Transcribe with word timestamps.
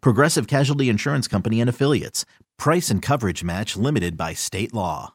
Progressive 0.00 0.46
Casualty 0.46 0.88
Insurance 0.88 1.28
Company 1.28 1.60
and 1.60 1.68
Affiliates. 1.68 2.24
Price 2.58 2.90
and 2.90 3.02
coverage 3.02 3.42
match 3.42 3.76
limited 3.76 4.16
by 4.16 4.34
state 4.34 4.72
law. 4.72 5.14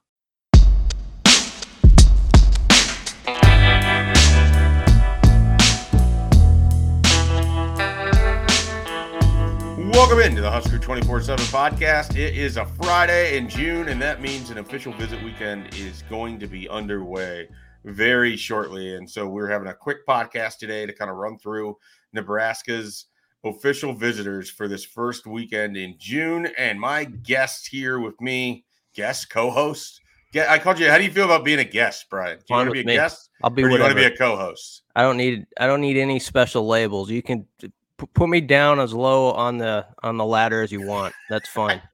Welcome 9.97 10.19
into 10.19 10.41
the 10.41 10.51
Husker 10.51 10.77
24 10.77 11.21
7 11.21 11.45
podcast. 11.45 12.15
It 12.15 12.37
is 12.37 12.57
a 12.57 12.65
Friday 12.65 13.35
in 13.35 13.49
June, 13.49 13.89
and 13.89 14.01
that 14.01 14.21
means 14.21 14.51
an 14.51 14.59
official 14.59 14.93
visit 14.93 15.21
weekend 15.23 15.73
is 15.75 16.03
going 16.09 16.39
to 16.39 16.47
be 16.47 16.69
underway 16.69 17.49
very 17.83 18.37
shortly. 18.37 18.95
And 18.95 19.09
so 19.09 19.27
we're 19.27 19.49
having 19.49 19.69
a 19.69 19.73
quick 19.73 20.05
podcast 20.07 20.57
today 20.57 20.85
to 20.85 20.93
kind 20.93 21.09
of 21.09 21.17
run 21.17 21.39
through 21.39 21.77
Nebraska's 22.13 23.05
official 23.47 23.93
visitors 23.93 24.49
for 24.49 24.67
this 24.67 24.85
first 24.85 25.25
weekend 25.27 25.77
in 25.77 25.95
June. 25.97 26.47
And 26.57 26.79
my 26.79 27.05
guest 27.05 27.67
here 27.67 27.99
with 27.99 28.19
me, 28.21 28.65
guest 28.93 29.29
co-host. 29.29 30.01
Get, 30.33 30.49
I 30.49 30.59
called 30.59 30.79
you. 30.79 30.89
How 30.89 30.97
do 30.97 31.03
you 31.03 31.11
feel 31.11 31.25
about 31.25 31.45
being 31.45 31.59
a 31.59 31.63
guest, 31.63 32.07
Brian? 32.09 32.37
Do 32.37 32.43
you 32.49 32.55
want 32.55 32.67
to 32.67 32.73
be 32.73 32.81
a 32.81 32.85
me. 32.85 32.95
guest? 32.95 33.29
I'll 33.43 33.49
be. 33.49 33.63
Or 33.63 33.69
do 33.69 33.75
you 33.75 33.81
want 33.81 33.91
to 33.91 33.95
be 33.95 34.05
a 34.05 34.15
co-host? 34.15 34.83
I 34.95 35.01
don't 35.01 35.17
need. 35.17 35.45
I 35.59 35.67
don't 35.67 35.81
need 35.81 35.97
any 35.97 36.19
special 36.19 36.67
labels. 36.67 37.09
You 37.09 37.21
can 37.21 37.45
p- 37.59 37.71
put 38.13 38.27
me 38.27 38.41
down 38.41 38.79
as 38.79 38.93
low 38.93 39.31
on 39.31 39.57
the 39.57 39.85
on 40.03 40.17
the 40.17 40.25
ladder 40.25 40.61
as 40.61 40.71
you 40.71 40.85
want. 40.85 41.13
That's 41.29 41.47
fine. 41.47 41.81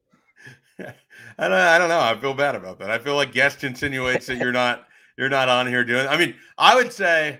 I 1.38 1.48
don't. 1.48 1.54
I 1.54 1.78
don't 1.78 1.90
know. 1.90 2.00
I 2.00 2.18
feel 2.20 2.34
bad 2.34 2.56
about 2.56 2.80
that. 2.80 2.90
I 2.90 3.00
feel 3.00 3.16
like 3.16 3.32
guest 3.32 3.64
insinuates 3.64 4.28
that 4.28 4.38
you're 4.38 4.52
not. 4.52 4.88
You're 5.18 5.30
not 5.30 5.48
on 5.48 5.68
here 5.68 5.84
doing. 5.84 6.08
I 6.08 6.18
mean, 6.18 6.36
I 6.58 6.76
would 6.76 6.92
say, 6.92 7.40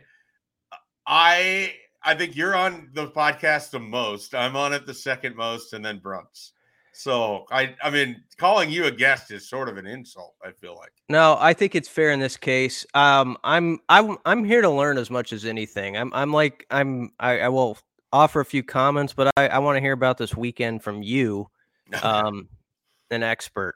I. 1.08 1.74
I 2.04 2.16
think 2.16 2.36
you're 2.36 2.56
on 2.56 2.90
the 2.94 3.08
podcast 3.08 3.72
the 3.72 3.80
most. 3.80 4.36
I'm 4.36 4.56
on 4.56 4.74
it 4.74 4.86
the 4.86 4.94
second 4.94 5.36
most, 5.36 5.74
and 5.74 5.84
then 5.84 6.00
Brunks. 6.00 6.52
So 6.92 7.46
I. 7.52 7.76
I 7.82 7.90
mean, 7.90 8.24
calling 8.38 8.70
you 8.70 8.86
a 8.86 8.92
guest 8.92 9.32
is 9.32 9.50
sort 9.50 9.70
of 9.70 9.78
an 9.78 9.88
insult. 9.88 10.36
I 10.44 10.52
feel 10.52 10.76
like. 10.76 10.92
No, 11.10 11.38
I 11.40 11.54
think 11.54 11.76
it's 11.76 11.90
fair 11.90 12.12
in 12.12 12.20
this 12.20 12.38
case. 12.38 12.86
Um, 12.94 13.38
I'm 13.44 13.80
I'm 13.90 14.18
I'm 14.26 14.44
here 14.44 14.62
to 14.62 14.70
learn 14.70 14.98
as 14.98 15.10
much 15.10 15.34
as 15.34 15.46
anything. 15.46 15.98
I'm 15.98 16.14
I'm 16.14 16.32
like 16.32 16.66
I'm 16.70 17.12
I, 17.20 17.40
I 17.40 17.50
will 17.50 17.78
offer 18.12 18.40
a 18.40 18.46
few 18.46 18.64
comments, 18.64 19.14
but 19.14 19.32
I, 19.36 19.48
I 19.48 19.60
want 19.60 19.76
to 19.76 19.82
hear 19.82 19.92
about 19.92 20.18
this 20.18 20.38
weekend 20.38 20.84
from 20.84 21.02
you, 21.02 21.50
um, 22.04 22.48
an 23.10 23.24
expert. 23.24 23.76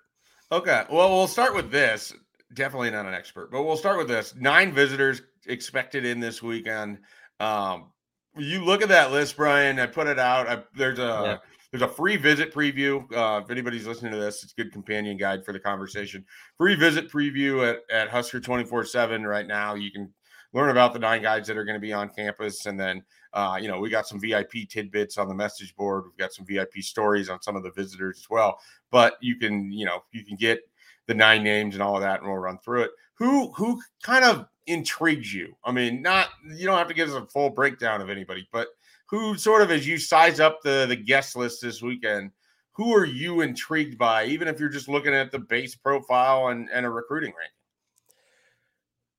Okay. 0.52 0.84
Well, 0.90 1.10
we'll 1.10 1.28
start 1.28 1.56
with 1.56 1.72
this. 1.72 2.14
Definitely 2.54 2.92
not 2.92 3.06
an 3.06 3.14
expert, 3.14 3.52
but 3.52 3.64
we'll 3.64 3.76
start 3.76 3.98
with 3.98 4.08
this. 4.08 4.34
Nine 4.38 4.72
visitors 4.72 5.22
expected 5.48 6.06
in 6.06 6.20
this 6.20 6.42
weekend. 6.42 7.00
Um, 7.40 7.92
you 8.38 8.64
look 8.64 8.82
at 8.82 8.90
that 8.90 9.12
list, 9.12 9.38
Brian. 9.38 9.80
I 9.80 9.86
put 9.86 10.08
it 10.08 10.20
out. 10.20 10.48
I, 10.48 10.64
there's 10.76 11.00
a 11.00 11.02
Yeah. 11.02 11.38
there's 11.72 11.84
a 11.84 11.88
free 11.88 12.18
visit 12.18 12.54
preview. 12.54 13.02
Uh, 13.14 13.42
if 13.44 13.50
anybody's 13.52 13.86
listening 13.88 14.12
to 14.14 14.18
this, 14.20 14.44
it's 14.44 14.54
a 14.54 14.56
good 14.64 14.72
companion 14.72 15.18
guide 15.18 15.44
for 15.46 15.54
the 15.54 15.60
conversation. 15.60 16.26
Free 16.58 16.76
visit 16.76 17.12
preview 17.12 17.68
at, 17.70 17.82
at 17.92 18.10
Husker 18.10 18.40
24 18.40 18.86
7 18.86 19.26
right 19.26 19.48
now. 19.48 19.76
You 19.76 19.92
can 19.92 20.14
learn 20.54 20.70
about 20.70 20.94
the 20.94 21.00
nine 21.00 21.22
guides 21.22 21.48
that 21.48 21.58
are 21.58 21.66
going 21.66 21.76
to 21.76 21.80
be 21.82 21.92
on 21.94 22.10
campus. 22.10 22.66
And 22.66 22.80
then, 22.80 23.04
uh, 23.34 23.60
you 23.62 23.68
know, 23.68 23.80
we 23.80 23.90
got 23.90 24.08
some 24.08 24.20
VIP 24.20 24.68
tidbits 24.70 25.18
on 25.18 25.28
the 25.28 25.36
message 25.36 25.76
board. 25.76 26.06
We've 26.06 26.18
got 26.18 26.34
some 26.34 26.46
VIP 26.46 26.78
stories 26.80 27.30
on 27.30 27.42
some 27.42 27.56
of 27.56 27.64
the 27.64 27.72
visitors 27.72 28.20
as 28.20 28.30
well. 28.30 28.60
But 28.90 29.18
you 29.22 29.36
can, 29.36 29.72
you 29.72 29.86
know, 29.86 30.04
you 30.12 30.24
can 30.24 30.38
get 30.38 30.62
the 31.08 31.14
nine 31.14 31.44
names 31.44 31.76
and 31.76 31.84
all 31.84 31.96
of 31.96 32.02
that, 32.02 32.22
and 32.22 32.30
we'll 32.30 32.40
run 32.40 32.58
through 32.60 32.84
it. 32.84 32.92
Who 33.16 33.52
who 33.54 33.82
kind 34.04 34.24
of 34.24 34.46
intrigues 34.68 35.34
you? 35.34 35.56
I 35.64 35.72
mean, 35.72 36.02
not 36.02 36.30
you 36.56 36.66
don't 36.66 36.78
have 36.78 36.88
to 36.88 36.94
give 36.94 37.10
us 37.10 37.16
a 37.16 37.26
full 37.28 37.50
breakdown 37.50 38.02
of 38.02 38.10
anybody, 38.10 38.48
but 38.52 38.68
who 39.10 39.38
sort 39.38 39.62
of 39.62 39.72
as 39.72 39.88
you 39.88 39.98
size 39.98 40.40
up 40.40 40.62
the 40.62 40.86
the 40.88 40.96
guest 40.96 41.36
list 41.36 41.62
this 41.62 41.82
weekend, 41.82 42.32
who 42.74 42.94
are 42.96 43.06
you 43.06 43.42
intrigued 43.42 43.98
by, 43.98 44.26
even 44.26 44.48
if 44.48 44.60
you're 44.60 44.70
just 44.70 44.88
looking 44.88 45.14
at 45.14 45.32
the 45.32 45.40
base 45.40 45.76
profile 45.76 46.50
and, 46.50 46.70
and 46.72 46.86
a 46.86 46.90
recruiting 46.90 47.34
rank? 47.38 47.52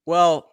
Well, 0.06 0.52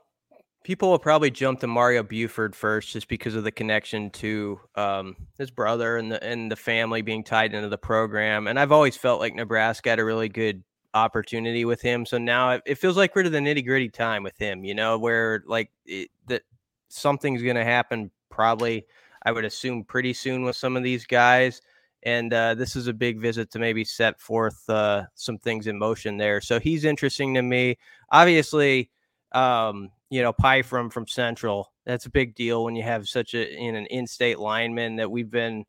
people 0.63 0.89
will 0.89 0.99
probably 0.99 1.29
jump 1.29 1.59
to 1.59 1.67
Mario 1.67 2.01
Buford 2.01 2.55
first, 2.55 2.91
just 2.91 3.07
because 3.07 3.35
of 3.35 3.43
the 3.43 3.51
connection 3.51 4.09
to 4.09 4.59
um, 4.75 5.15
his 5.37 5.51
brother 5.51 5.97
and 5.97 6.11
the 6.11 6.21
and 6.23 6.51
the 6.51 6.55
family 6.55 7.01
being 7.01 7.23
tied 7.23 7.53
into 7.53 7.69
the 7.69 7.77
program. 7.77 8.47
And 8.47 8.59
I've 8.59 8.71
always 8.71 8.97
felt 8.97 9.19
like 9.19 9.35
Nebraska 9.35 9.91
had 9.91 9.99
a 9.99 10.05
really 10.05 10.27
good 10.27 10.63
opportunity 10.95 11.65
with 11.65 11.81
him. 11.81 12.05
So 12.05 12.17
now 12.17 12.51
it, 12.51 12.63
it 12.65 12.75
feels 12.79 12.97
like 12.97 13.15
we're 13.15 13.23
to 13.23 13.29
the 13.29 13.37
nitty 13.37 13.65
gritty 13.65 13.89
time 13.89 14.23
with 14.23 14.37
him. 14.37 14.63
You 14.63 14.73
know, 14.73 14.97
where 14.97 15.43
like 15.45 15.69
it, 15.85 16.09
that 16.27 16.41
something's 16.89 17.43
going 17.43 17.57
to 17.57 17.65
happen. 17.65 18.09
Probably, 18.31 18.87
I 19.23 19.31
would 19.31 19.45
assume 19.45 19.83
pretty 19.83 20.13
soon 20.13 20.43
with 20.43 20.55
some 20.55 20.75
of 20.75 20.83
these 20.83 21.05
guys. 21.05 21.61
And 22.03 22.33
uh, 22.33 22.53
this 22.53 22.75
is 22.75 22.87
a 22.87 22.93
big 22.93 23.19
visit 23.19 23.51
to 23.51 23.59
maybe 23.59 23.83
set 23.83 24.19
forth 24.19 24.69
uh, 24.69 25.05
some 25.15 25.39
things 25.39 25.67
in 25.67 25.77
motion 25.77 26.17
there. 26.17 26.39
So 26.39 26.59
he's 26.59 26.85
interesting 26.85 27.33
to 27.33 27.41
me. 27.41 27.77
Obviously, 28.11 28.91
um, 29.31 29.89
you 30.11 30.21
know, 30.21 30.31
Pyfrom 30.31 30.91
from 30.91 31.07
Central. 31.07 31.73
That's 31.85 32.05
a 32.05 32.11
big 32.11 32.35
deal 32.35 32.63
when 32.63 32.75
you 32.75 32.83
have 32.83 33.07
such 33.07 33.33
a 33.33 33.51
in 33.53 33.75
an 33.75 33.87
in-state 33.87 34.39
lineman 34.39 34.95
that 34.97 35.09
we've 35.09 35.31
been 35.31 35.65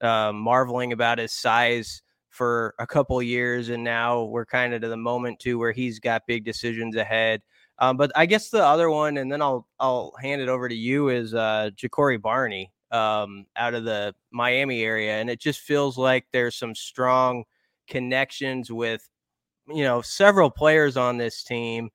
uh, 0.00 0.32
marveling 0.32 0.92
about 0.92 1.18
his 1.18 1.32
size 1.32 2.02
for 2.36 2.74
a 2.78 2.86
couple 2.86 3.20
years, 3.22 3.70
and 3.70 3.82
now 3.82 4.24
we're 4.24 4.46
kind 4.46 4.74
of 4.74 4.82
to 4.82 4.88
the 4.88 4.96
moment 4.96 5.40
too 5.40 5.58
where 5.58 5.72
he's 5.72 5.98
got 5.98 6.26
big 6.26 6.44
decisions 6.44 6.94
ahead. 6.94 7.42
Um, 7.78 7.96
but 7.96 8.12
I 8.14 8.26
guess 8.26 8.50
the 8.50 8.64
other 8.64 8.90
one, 8.90 9.16
and 9.16 9.30
then 9.30 9.42
I'll 9.42 9.66
I'll 9.80 10.12
hand 10.20 10.40
it 10.40 10.48
over 10.48 10.68
to 10.68 10.74
you, 10.74 11.08
is 11.08 11.34
uh, 11.34 11.70
Ja'Cory 11.76 12.20
Barney 12.20 12.72
um, 12.90 13.46
out 13.56 13.74
of 13.74 13.84
the 13.84 14.14
Miami 14.30 14.82
area, 14.82 15.14
and 15.20 15.28
it 15.28 15.40
just 15.40 15.60
feels 15.60 15.98
like 15.98 16.26
there's 16.32 16.56
some 16.56 16.74
strong 16.74 17.44
connections 17.88 18.70
with 18.70 19.08
you 19.68 19.82
know 19.84 20.02
several 20.02 20.50
players 20.50 20.96
on 20.96 21.16
this 21.16 21.42
team 21.42 21.90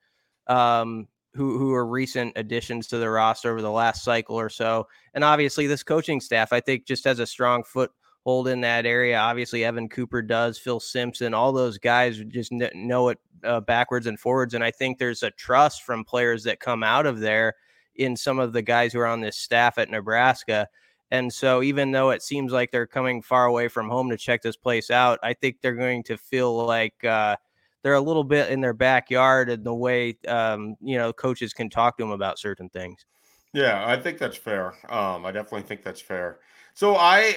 um, 0.48 1.08
who 1.34 1.58
who 1.58 1.74
are 1.74 1.86
recent 1.86 2.34
additions 2.36 2.88
to 2.88 2.98
the 2.98 3.10
roster 3.10 3.52
over 3.52 3.62
the 3.62 3.72
last 3.72 4.04
cycle 4.04 4.40
or 4.40 4.50
so, 4.50 4.88
and 5.14 5.24
obviously 5.24 5.68
this 5.68 5.84
coaching 5.84 6.20
staff 6.20 6.54
I 6.54 6.60
think 6.60 6.86
just 6.86 7.06
has 7.06 7.20
a 7.20 7.28
strong 7.28 7.64
foothold 8.24 8.48
in 8.48 8.62
that 8.62 8.86
area. 8.86 9.18
Obviously 9.18 9.64
Evan 9.64 9.90
Cooper 9.90 10.22
does, 10.22 10.58
Phil 10.58 10.80
Simpson, 10.80 11.34
all 11.34 11.52
those 11.52 11.78
guys 11.78 12.22
just 12.28 12.52
kn- 12.52 12.72
know 12.76 13.10
it 13.10 13.20
uh, 13.44 13.60
backwards 13.60 14.08
and 14.08 14.20
forwards, 14.20 14.54
and 14.54 14.64
I 14.64 14.72
think 14.72 14.98
there's 14.98 15.24
a 15.24 15.32
trust 15.32 15.84
from 15.84 16.04
players 16.04 16.44
that 16.44 16.60
come 16.60 16.84
out 16.84 17.06
of 17.06 17.20
there 17.20 17.56
in 17.96 18.16
some 18.16 18.40
of 18.40 18.54
the 18.54 18.62
guys 18.62 18.94
who 18.94 19.00
are 19.00 19.08
on 19.08 19.22
this 19.22 19.38
staff 19.38 19.78
at 19.78 19.90
Nebraska. 19.90 20.68
And 21.10 21.34
so, 21.34 21.62
even 21.62 21.92
though 21.92 22.12
it 22.12 22.22
seems 22.22 22.54
like 22.54 22.72
they're 22.72 22.88
coming 22.88 23.22
far 23.22 23.46
away 23.46 23.68
from 23.68 23.90
home 23.90 24.10
to 24.12 24.18
check 24.18 24.42
this 24.42 24.56
place 24.56 24.90
out, 24.90 25.20
I 25.24 25.34
think 25.34 25.58
they're 25.62 25.76
going 25.76 26.04
to 26.04 26.18
feel 26.18 26.66
like 26.66 27.04
uh, 27.04 27.36
they're 27.84 27.96
a 27.96 28.02
little 28.02 28.24
bit 28.24 28.50
in 28.50 28.62
their 28.62 28.74
backyard 28.74 29.50
and 29.50 29.64
the 29.64 29.74
way 29.74 30.18
um, 30.28 30.76
you 30.82 30.98
know 30.98 31.12
coaches 31.12 31.54
can 31.54 31.70
talk 31.70 31.98
to 31.98 32.04
them 32.04 32.12
about 32.12 32.40
certain 32.40 32.70
things. 32.70 33.06
Yeah, 33.54 33.86
I 33.86 33.98
think 33.98 34.20
that's 34.20 34.38
fair. 34.38 34.76
Um, 34.88 35.26
I 35.26 35.32
definitely 35.32 35.64
think 35.64 35.84
that's 35.84 36.00
fair. 36.00 36.40
So 36.74 36.96
I 36.96 37.36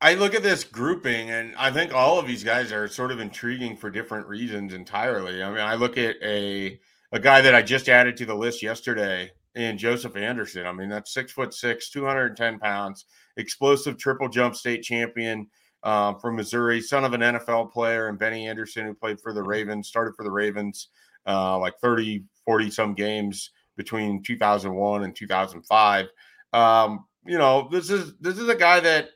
I 0.00 0.14
look 0.14 0.34
at 0.34 0.42
this 0.42 0.64
grouping 0.64 1.30
and 1.30 1.54
I 1.56 1.70
think 1.70 1.94
all 1.94 2.18
of 2.18 2.26
these 2.26 2.44
guys 2.44 2.70
are 2.72 2.86
sort 2.88 3.10
of 3.10 3.20
intriguing 3.20 3.76
for 3.76 3.90
different 3.90 4.26
reasons 4.26 4.74
entirely. 4.74 5.42
I 5.42 5.48
mean, 5.50 5.60
I 5.60 5.74
look 5.74 5.96
at 5.98 6.16
a 6.22 6.78
a 7.12 7.20
guy 7.20 7.40
that 7.40 7.54
I 7.54 7.62
just 7.62 7.88
added 7.88 8.16
to 8.18 8.26
the 8.26 8.34
list 8.34 8.62
yesterday 8.62 9.30
in 9.54 9.78
Joseph 9.78 10.16
Anderson. 10.16 10.66
I 10.66 10.72
mean, 10.72 10.88
that's 10.88 11.14
six 11.14 11.32
foot 11.32 11.54
six, 11.54 11.88
210 11.90 12.58
pounds, 12.58 13.06
explosive 13.36 13.96
triple 13.96 14.28
jump 14.28 14.54
state 14.54 14.82
champion. 14.82 15.48
um, 15.82 16.18
from 16.18 16.36
Missouri, 16.36 16.80
son 16.80 17.04
of 17.04 17.12
an 17.12 17.20
NFL 17.20 17.72
player, 17.72 18.08
and 18.08 18.18
Benny 18.18 18.48
Anderson, 18.48 18.86
who 18.86 18.94
played 18.94 19.20
for 19.20 19.32
the 19.32 19.42
Ravens, 19.42 19.88
started 19.88 20.14
for 20.16 20.24
the 20.24 20.30
Ravens 20.30 20.88
uh, 21.26 21.58
like 21.58 21.78
30, 21.80 22.24
40 22.44 22.70
some 22.70 22.94
games 22.94 23.50
between 23.76 24.22
2001 24.22 25.04
and 25.04 25.14
2005. 25.14 26.06
Um, 26.52 27.04
you 27.24 27.38
know, 27.38 27.68
this 27.70 27.90
is 27.90 28.14
this 28.20 28.38
is 28.38 28.48
a 28.48 28.54
guy 28.54 28.80
that 28.80 29.10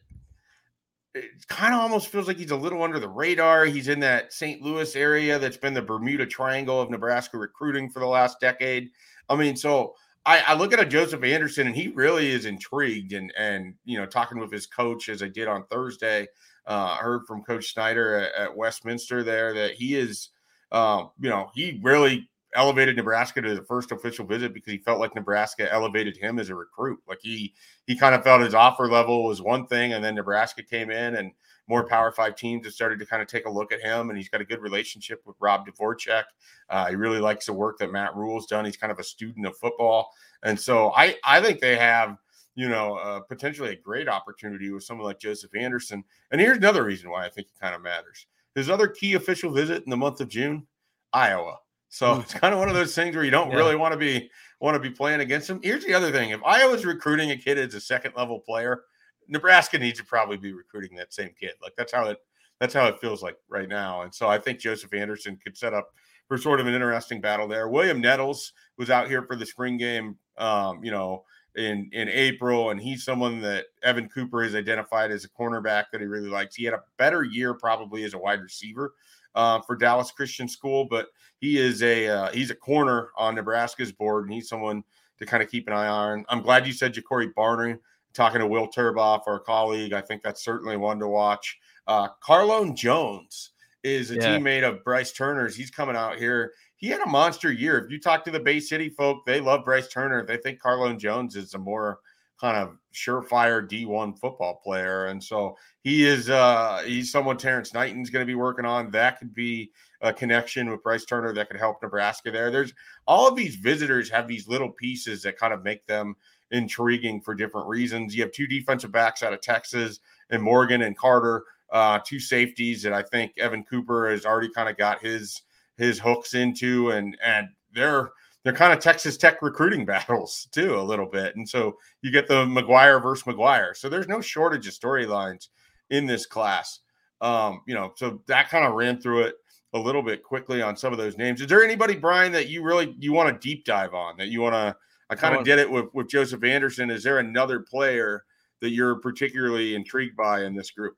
it 1.15 1.47
kind 1.49 1.75
of 1.75 1.81
almost 1.81 2.09
feels 2.09 2.29
like 2.29 2.37
he's 2.37 2.53
a 2.53 2.57
little 2.57 2.83
under 2.83 3.01
the 3.01 3.09
radar. 3.09 3.65
He's 3.65 3.89
in 3.89 4.01
that 4.01 4.33
St. 4.33 4.63
Louis 4.63 4.95
area 4.95 5.39
that's 5.39 5.57
been 5.57 5.75
the 5.75 5.83
Bermuda 5.83 6.27
Triangle 6.27 6.81
of 6.81 6.91
Nebraska 6.91 7.37
recruiting 7.37 7.91
for 7.91 7.99
the 7.99 8.07
last 8.07 8.39
decade. 8.41 8.91
I 9.29 9.37
mean, 9.37 9.57
so 9.57 9.95
I, 10.25 10.41
I, 10.47 10.55
look 10.55 10.73
at 10.73 10.81
a 10.81 10.85
Joseph 10.85 11.25
Anderson 11.25 11.67
and 11.67 11.77
he 11.77 11.89
really 11.89 12.31
is 12.31 12.45
intrigued 12.47 13.13
and 13.13 13.33
and 13.37 13.75
you 13.85 13.99
know 13.99 14.07
talking 14.07 14.39
with 14.39 14.53
his 14.53 14.67
coach 14.67 15.09
as 15.09 15.23
I 15.23 15.29
did 15.29 15.49
on 15.49 15.65
Thursday. 15.67 16.29
Uh, 16.67 16.97
I 17.01 17.03
heard 17.03 17.27
from 17.27 17.43
Coach 17.43 17.73
Snyder 17.73 18.17
at, 18.17 18.35
at 18.35 18.57
Westminster 18.57 19.25
there 19.25 19.53
that 19.55 19.73
he 19.73 19.97
is, 19.97 20.29
uh, 20.71 21.07
you 21.19 21.31
know, 21.31 21.51
he 21.55 21.81
really 21.83 22.29
elevated 22.55 22.97
Nebraska 22.97 23.41
to 23.41 23.55
the 23.55 23.63
first 23.63 23.93
official 23.93 24.27
visit 24.27 24.53
because 24.53 24.73
he 24.73 24.79
felt 24.79 25.01
like 25.01 25.15
Nebraska 25.15 25.73
elevated 25.73 26.17
him 26.17 26.39
as 26.39 26.49
a 26.49 26.55
recruit. 26.55 26.99
Like 27.09 27.21
he 27.23 27.55
he 27.87 27.97
kind 27.97 28.15
of 28.15 28.25
felt 28.25 28.43
his 28.43 28.55
offer 28.55 28.89
level 28.89 29.25
was 29.25 29.43
one 29.43 29.67
thing, 29.67 29.93
and 29.93 30.05
then 30.05 30.15
Nebraska 30.15 30.63
came 30.63 30.91
in 30.91 31.17
and 31.17 31.33
more 31.69 31.87
Power 31.87 32.11
Five 32.11 32.35
teams 32.35 32.67
have 32.67 32.75
started 32.75 32.99
to 32.99 33.07
kind 33.07 33.23
of 33.23 33.29
take 33.29 33.47
a 33.47 33.51
look 33.51 33.73
at 33.73 33.81
him, 33.81 34.11
and 34.11 34.19
he's 34.19 34.29
got 34.29 34.41
a 34.41 34.45
good 34.45 34.61
relationship 34.61 35.23
with 35.25 35.37
Rob 35.39 35.67
Dvorak. 35.67 36.25
Uh, 36.69 36.87
he 36.89 36.97
really 36.97 37.21
likes 37.21 37.47
the 37.47 37.53
work 37.53 37.79
that 37.79 37.93
Matt 37.93 38.15
Rhule's 38.17 38.47
done. 38.47 38.65
He's 38.65 38.77
kind 38.77 38.91
of 38.91 38.99
a 38.99 39.05
student 39.05 39.47
of 39.47 39.57
football, 39.57 40.11
and 40.43 40.59
so 40.59 40.93
I 40.97 41.17
I 41.25 41.41
think 41.41 41.61
they 41.61 41.77
have 41.77 42.17
you 42.57 42.69
know 42.69 42.97
uh, 42.97 43.21
potentially 43.21 43.71
a 43.71 43.77
great 43.77 44.09
opportunity 44.09 44.71
with 44.71 44.83
someone 44.83 45.07
like 45.07 45.21
Joseph 45.21 45.55
Anderson. 45.55 46.03
And 46.33 46.41
here's 46.41 46.59
another 46.59 46.85
reason 46.85 47.11
why 47.11 47.25
I 47.25 47.29
think 47.29 47.47
it 47.47 47.61
kind 47.61 47.75
of 47.75 47.83
matters. 47.83 48.27
His 48.55 48.69
other 48.69 48.89
key 48.89 49.15
official 49.15 49.53
visit 49.53 49.85
in 49.85 49.91
the 49.91 49.97
month 49.97 50.21
of 50.21 50.29
June, 50.29 50.67
Iowa. 51.13 51.59
So 51.91 52.15
hmm. 52.15 52.21
it's 52.23 52.33
kind 52.33 52.55
of 52.55 52.61
one 52.61 52.69
of 52.69 52.75
those 52.75 52.95
things 52.95 53.15
where 53.15 53.25
you 53.25 53.31
don't 53.31 53.51
yeah. 53.51 53.57
really 53.57 53.77
want 53.77 53.93
to 53.93 53.99
be 53.99 54.31
want 54.61 54.75
to 54.75 54.81
be 54.81 54.91
playing 54.91 55.21
against 55.21 55.49
them. 55.49 55.61
Here's 55.63 55.85
the 55.85 55.93
other 55.93 56.11
thing: 56.11 56.31
if 56.31 56.41
Iowa's 56.45 56.87
recruiting 56.87 57.33
a 57.33 57.37
kid 57.37 57.59
as 57.59 57.75
a 57.75 57.81
second 57.81 58.15
level 58.17 58.41
player, 58.41 58.85
Nebraska 59.29 59.79
needs 59.79 59.99
to 59.99 60.05
probably 60.05 60.37
be 60.37 60.53
recruiting 60.53 60.97
that 60.97 61.13
same 61.13 61.31
kid. 61.39 61.53
Like 61.63 61.75
that's 61.77 61.93
how 61.93 62.07
it 62.07 62.19
that's 62.61 62.73
how 62.73 62.87
it 62.87 63.01
feels 63.01 63.23
like 63.23 63.37
right 63.49 63.69
now. 63.69 64.03
And 64.03 64.15
so 64.15 64.29
I 64.29 64.39
think 64.39 64.61
Joseph 64.61 64.95
Anderson 64.95 65.39
could 65.43 65.57
set 65.57 65.75
up 65.75 65.91
for 66.29 66.39
sort 66.39 66.61
of 66.61 66.67
an 66.67 66.75
interesting 66.75 67.21
battle 67.21 67.49
there. 67.49 67.69
William 67.69 68.01
Nettles 68.01 68.53
was 68.79 68.89
out 68.89 69.09
here 69.09 69.23
for 69.23 69.35
the 69.35 69.47
spring 69.47 69.77
game, 69.77 70.17
um, 70.39 70.85
you 70.85 70.93
know, 70.93 71.25
in 71.57 71.91
in 71.93 72.09
April, 72.09 72.71
and 72.71 72.81
he's 72.81 73.05
someone 73.05 73.41
that 73.41 73.67
Evan 73.83 74.09
Cooper 74.09 74.45
has 74.45 74.55
identified 74.55 75.11
as 75.11 75.25
a 75.25 75.29
cornerback 75.29 75.87
that 75.91 76.01
he 76.01 76.07
really 76.07 76.29
likes. 76.29 76.55
He 76.55 76.65
had 76.65 76.75
a 76.75 76.85
better 76.99 77.25
year 77.25 77.55
probably 77.55 78.05
as 78.05 78.15
a 78.15 78.19
wide 78.19 78.41
receiver 78.41 78.95
uh, 79.35 79.61
for 79.61 79.77
Dallas 79.77 80.11
Christian 80.11 80.49
School, 80.49 80.85
but 80.85 81.09
he 81.41 81.59
is 81.59 81.83
a 81.83 82.09
uh, 82.09 82.31
he's 82.33 82.51
a 82.51 82.55
corner 82.55 83.11
on 83.17 83.35
Nebraska's 83.35 83.93
board, 83.93 84.25
and 84.25 84.35
he's 84.35 84.49
someone 84.49 84.85
to 85.19 85.27
kind 85.27 85.43
of 85.43 85.51
keep 85.51 85.67
an 85.69 85.73
eye 85.73 85.89
on. 85.89 86.25
I'm 86.29 86.43
glad 86.43 86.67
you 86.67 86.73
said 86.73 86.95
Ja'Cory 86.95 87.33
Barney. 87.35 87.77
Talking 88.13 88.41
to 88.41 88.47
Will 88.47 88.67
Turboff, 88.67 89.23
our 89.29 89.39
colleague, 89.39 89.93
I 89.93 90.01
think 90.01 90.25
that's 90.25 90.45
certainly 90.45 90.77
one 90.77 90.99
to 90.99 91.07
watch. 91.07 91.57
Uh, 91.87 92.09
Carlone 92.27 92.75
Jones 92.75 93.53
is 93.85 94.11
a 94.11 94.17
yeah. 94.17 94.37
teammate 94.37 94.69
of 94.69 94.83
Bryce 94.83 95.13
Turner's. 95.13 95.55
He's 95.55 95.71
coming 95.71 95.95
out 95.95 96.17
here. 96.17 96.53
He 96.77 96.89
had 96.89 97.01
a 97.03 97.09
monster 97.09 97.53
year. 97.53 97.79
If 97.79 97.91
you 97.93 98.01
talk 98.01 98.25
to 98.25 98.33
the 98.33 98.41
Bay 98.41 98.59
City 98.59 98.89
folk, 98.89 99.25
they 99.27 99.41
love 99.41 99.65
Bryce 99.65 99.89
Turner. 99.89 100.27
They 100.27 100.39
think 100.39 100.61
Carlone 100.61 100.99
Jones 100.99 101.37
is 101.37 101.55
a 101.55 101.59
more 101.59 102.01
kind 102.41 102.57
of 102.57 102.77
surefire 102.95 103.69
D1 103.69 104.19
football 104.19 104.61
player. 104.65 105.07
And 105.07 105.23
so 105.23 105.57
he 105.83 106.07
is 106.07 106.31
uh 106.31 106.83
he's 106.85 107.13
someone 107.13 107.37
Terrence 107.37 107.75
Knighton's 107.75 108.11
going 108.11 108.23
to 108.23 108.31
be 108.31 108.35
working 108.35 108.65
on. 108.65 108.91
That 108.91 109.19
could 109.19 109.35
be 109.35 109.71
a 110.01 110.13
connection 110.13 110.71
with 110.71 110.83
Bryce 110.83 111.05
Turner 111.05 111.33
that 111.35 111.49
could 111.49 111.61
help 111.61 111.83
Nebraska 111.83 112.31
there. 112.31 112.51
There's 112.51 112.73
all 113.07 113.29
of 113.29 113.37
these 113.37 113.57
visitors 113.57 114.09
have 114.11 114.27
these 114.27 114.49
little 114.49 114.71
pieces 114.71 115.23
that 115.23 115.39
kind 115.39 115.53
of 115.53 115.63
make 115.63 115.87
them 115.87 116.17
intriguing 116.51 117.21
for 117.21 117.35
different 117.35 117.69
reasons. 117.69 118.15
You 118.15 118.23
have 118.23 118.33
two 118.33 118.47
defensive 118.47 118.91
backs 118.91 119.23
out 119.23 119.33
of 119.33 119.41
Texas 119.41 120.01
and 120.31 120.43
Morgan 120.43 120.83
and 120.83 120.97
Carter, 120.97 121.45
uh, 121.71 122.01
two 122.05 122.19
safeties 122.19 122.83
that 122.83 122.93
I 122.93 123.03
think 123.03 123.33
Evan 123.39 123.65
Cooper 123.65 124.11
has 124.11 124.25
already 124.25 124.51
kind 124.51 124.69
of 124.69 124.77
got 124.77 125.03
his 125.03 125.43
his 125.77 125.99
hooks 125.99 126.35
into 126.35 126.91
and 126.91 127.17
and 127.23 127.49
they're 127.73 128.11
they're 128.45 128.53
kind 128.53 128.73
of 128.73 128.79
Texas 128.79 129.17
Tech 129.17 129.43
recruiting 129.43 129.85
battles 129.87 130.49
too, 130.53 130.79
a 130.79 130.83
little 130.83 131.07
bit. 131.07 131.37
And 131.37 131.49
so 131.49 131.77
you 132.03 132.11
get 132.11 132.29
the 132.29 132.45
McGuire 132.47 133.03
versus 133.03 133.25
McGuire. 133.25 133.77
So 133.77 133.89
there's 133.89 134.09
no 134.09 134.21
shortage 134.21 134.67
of 134.67 134.75
storylines 134.75 135.49
in 135.91 136.07
this 136.07 136.27
class. 136.27 136.81
Um, 137.21 137.63
you 137.67 137.75
know, 137.75 137.93
so 137.97 138.23
that 138.27 138.49
kind 138.49 138.65
of 138.65 138.75
ran 138.75 139.01
through 139.01 139.23
it 139.25 139.35
a 139.73 139.79
little 139.79 140.03
bit 140.03 140.23
quickly 140.23 140.63
on 140.63 140.77
some 140.77 140.93
of 140.93 140.99
those 140.99 141.17
names. 141.17 141.41
Is 141.41 141.47
there 141.47 141.63
anybody, 141.63 141.95
Brian, 141.95 142.33
that 142.33 142.49
you 142.49 142.63
really 142.63 142.97
you 142.99 143.13
want 143.13 143.29
to 143.29 143.49
deep 143.49 143.65
dive 143.65 143.95
on 143.95 144.17
that 144.17 144.29
you 144.29 144.41
want 144.41 144.55
to? 144.55 144.77
I 145.11 145.17
kind 145.17 145.35
of 145.35 145.45
did 145.45 145.59
it 145.59 145.71
with 145.71 145.87
with 145.93 146.09
Joseph 146.09 146.45
Anderson. 146.45 146.91
Is 146.91 147.03
there 147.03 147.19
another 147.19 147.61
player 147.61 148.25
that 148.61 148.71
you're 148.71 148.97
particularly 148.97 149.75
intrigued 149.75 150.17
by 150.17 150.45
in 150.45 150.55
this 150.55 150.71
group? 150.71 150.97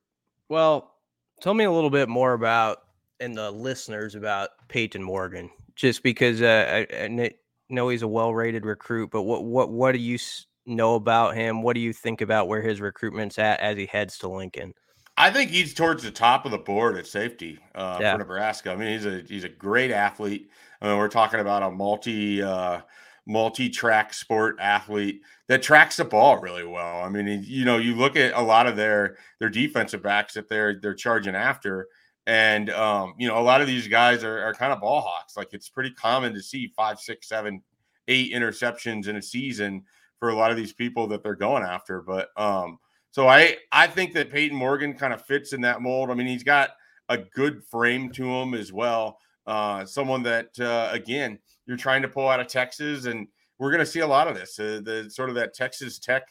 Well, 0.49 0.94
tell 1.41 1.55
me 1.55 1.65
a 1.65 1.73
little 1.73 1.91
bit 1.91 2.09
more 2.09 2.35
about 2.35 2.79
and 3.21 3.37
the 3.37 3.50
listeners 3.50 4.15
about 4.15 4.50
Peyton 4.69 5.03
Morgan 5.03 5.50
just 5.74 6.02
because 6.02 6.42
uh, 6.42 6.86
I, 6.92 7.04
I 7.04 7.32
know 7.69 7.88
he's 7.88 8.02
a 8.02 8.08
well-rated 8.08 8.64
recruit, 8.64 9.10
but 9.10 9.22
what 9.22 9.44
what 9.44 9.70
what 9.70 9.92
do 9.92 9.98
you 9.98 10.19
know 10.66 10.94
about 10.94 11.34
him? 11.34 11.62
What 11.62 11.74
do 11.74 11.80
you 11.80 11.92
think 11.92 12.20
about 12.20 12.48
where 12.48 12.62
his 12.62 12.80
recruitment's 12.80 13.38
at 13.38 13.60
as 13.60 13.76
he 13.76 13.86
heads 13.86 14.19
to 14.19 14.28
Lincoln? 14.28 14.74
I 15.16 15.30
think 15.30 15.50
he's 15.50 15.74
towards 15.74 16.02
the 16.02 16.10
top 16.10 16.46
of 16.46 16.52
the 16.52 16.58
board 16.58 16.96
at 16.96 17.06
safety 17.06 17.58
uh, 17.74 17.98
yeah. 18.00 18.12
for 18.12 18.19
Nebraska. 18.19 18.72
I 18.72 18.76
mean, 18.76 18.92
he's 18.92 19.06
a 19.06 19.22
he's 19.28 19.44
a 19.44 19.48
great 19.48 19.90
athlete. 19.90 20.50
I 20.80 20.88
mean, 20.88 20.98
we're 20.98 21.08
talking 21.08 21.40
about 21.40 21.62
a 21.62 21.70
multi 21.70 22.42
uh, 22.42 22.80
multi-track 23.26 24.14
sport 24.14 24.56
athlete 24.58 25.22
that 25.48 25.62
tracks 25.62 25.96
the 25.96 26.04
ball 26.04 26.38
really 26.38 26.66
well. 26.66 27.02
I 27.02 27.08
mean, 27.08 27.26
he, 27.26 27.36
you 27.58 27.64
know, 27.64 27.78
you 27.78 27.94
look 27.94 28.16
at 28.16 28.32
a 28.34 28.42
lot 28.42 28.66
of 28.66 28.76
their 28.76 29.16
their 29.38 29.50
defensive 29.50 30.02
backs 30.02 30.34
that 30.34 30.48
they're 30.48 30.80
they're 30.80 30.94
charging 30.94 31.34
after 31.34 31.88
and 32.26 32.70
um, 32.70 33.14
you 33.19 33.28
know, 33.28 33.38
a 33.38 33.42
lot 33.42 33.60
of 33.60 33.66
these 33.66 33.88
guys 33.88 34.22
are, 34.24 34.40
are 34.40 34.54
kind 34.54 34.72
of 34.72 34.80
ball 34.80 35.00
hawks. 35.00 35.36
Like 35.36 35.48
it's 35.52 35.69
pretty 35.69 35.90
common 35.90 36.34
to 36.34 36.42
see 36.42 36.69
five, 36.69 36.98
six, 36.98 37.28
seven, 37.28 37.62
eight 38.08 38.32
interceptions 38.32 39.08
in 39.08 39.16
a 39.16 39.22
season 39.22 39.82
for 40.19 40.30
a 40.30 40.36
lot 40.36 40.50
of 40.50 40.56
these 40.56 40.72
people 40.72 41.06
that 41.08 41.22
they're 41.22 41.34
going 41.34 41.64
after. 41.64 42.00
But 42.00 42.28
um, 42.36 42.78
so 43.10 43.28
I 43.28 43.56
I 43.72 43.86
think 43.86 44.12
that 44.14 44.30
Peyton 44.30 44.56
Morgan 44.56 44.94
kind 44.94 45.12
of 45.12 45.24
fits 45.24 45.52
in 45.52 45.60
that 45.62 45.82
mold. 45.82 46.10
I 46.10 46.14
mean, 46.14 46.26
he's 46.26 46.44
got 46.44 46.70
a 47.08 47.19
good 47.19 47.62
frame 47.64 48.10
to 48.12 48.24
him 48.24 48.55
as 48.55 48.72
well. 48.72 49.19
Uh, 49.46 49.84
someone 49.84 50.22
that 50.22 50.58
uh, 50.60 50.88
again 50.93 51.38
you're 51.67 51.76
trying 51.76 52.02
to 52.02 52.08
pull 52.08 52.29
out 52.29 52.41
of 52.41 52.46
Texas, 52.46 53.06
and 53.06 53.26
we're 53.58 53.70
going 53.70 53.84
to 53.84 53.86
see 53.86 54.00
a 54.00 54.06
lot 54.06 54.29
of 54.29 54.34
this. 54.34 54.58
Uh, 54.58 54.81
the 54.84 55.10
sort 55.10 55.29
of 55.29 55.34
that 55.34 55.55
Texas 55.55 55.98
Tech 55.98 56.22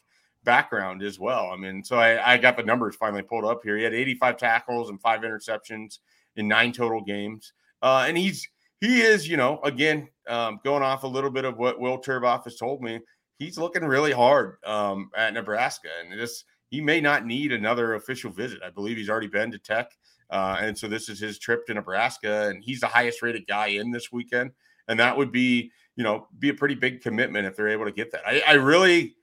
background 0.44 1.04
as 1.04 1.20
well. 1.20 1.52
I 1.52 1.56
mean, 1.56 1.84
so 1.84 1.98
I, 1.98 2.34
I 2.34 2.38
got 2.38 2.58
the 2.58 2.64
numbers 2.64 2.96
finally 2.96 3.22
pulled 3.22 3.46
up 3.46 3.62
here. 3.64 3.78
He 3.78 3.84
had 3.84 3.94
85 3.94 4.38
tackles 4.38 4.90
and 4.90 5.00
five 5.02 5.22
interceptions 5.22 6.00
in 6.36 6.48
nine 6.48 6.72
total 6.72 7.02
games. 7.02 7.54
Uh, 7.82 8.06
and 8.08 8.18
he's 8.18 8.48
he 8.80 9.02
is, 9.02 9.28
you 9.28 9.38
know, 9.38 9.60
again, 9.64 10.10
um, 10.28 10.60
going 10.64 10.82
off 10.82 11.04
a 11.04 11.08
little 11.08 11.30
bit 11.30 11.46
of 11.46 11.58
what 11.58 11.80
Will 11.80 12.02
Turboff 12.02 12.46
has 12.46 12.58
told 12.58 12.82
me, 12.82 13.00
he's 13.38 13.58
looking 13.58 13.84
really 13.84 14.12
hard 14.12 14.58
um, 14.66 15.12
at 15.16 15.34
Nebraska, 15.34 15.90
and 16.02 16.20
this 16.20 16.44
he 16.70 16.82
may 16.82 17.00
not 17.00 17.26
need 17.26 17.52
another 17.52 17.96
official 17.96 18.32
visit. 18.32 18.60
I 18.66 18.70
believe 18.70 18.98
he's 18.98 19.10
already 19.10 19.28
been 19.28 19.52
to 19.52 19.60
Tech, 19.60 19.92
uh, 20.32 20.58
and 20.60 20.78
so 20.78 20.88
this 20.88 21.10
is 21.10 21.20
his 21.20 21.38
trip 21.38 21.66
to 21.68 21.76
Nebraska, 21.76 22.50
and 22.50 22.64
he's 22.64 22.80
the 22.80 22.88
highest 22.88 23.22
rated 23.22 23.46
guy 23.48 23.68
in 23.68 23.92
this 23.92 24.12
weekend, 24.12 24.52
and 24.88 25.00
that 25.00 25.16
would 25.16 25.32
be, 25.32 25.72
you 25.96 26.04
know, 26.04 26.28
be 26.40 26.50
a 26.50 26.54
pretty 26.54 26.76
big 26.76 27.02
commitment 27.02 27.46
if 27.46 27.56
they're 27.56 27.70
able 27.70 27.86
to 27.86 27.92
get 27.92 28.12
that. 28.12 28.22
I, 28.26 28.42
I 28.48 28.54
really 28.54 29.16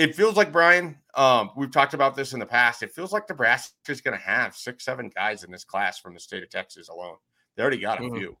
it 0.00 0.16
feels 0.16 0.34
like 0.34 0.50
Brian. 0.50 0.96
Um, 1.14 1.50
we've 1.56 1.70
talked 1.70 1.92
about 1.92 2.16
this 2.16 2.32
in 2.32 2.40
the 2.40 2.46
past. 2.46 2.82
It 2.82 2.90
feels 2.90 3.12
like 3.12 3.28
Nebraska 3.28 3.74
is 3.88 4.00
going 4.00 4.16
to 4.16 4.24
have 4.24 4.56
six, 4.56 4.84
seven 4.84 5.10
guys 5.14 5.44
in 5.44 5.50
this 5.50 5.62
class 5.62 5.98
from 5.98 6.14
the 6.14 6.20
state 6.20 6.42
of 6.42 6.48
Texas 6.48 6.88
alone. 6.88 7.16
They 7.54 7.62
already 7.62 7.78
got 7.78 7.98
a 7.98 8.04
mm-hmm. 8.04 8.16
few. 8.16 8.36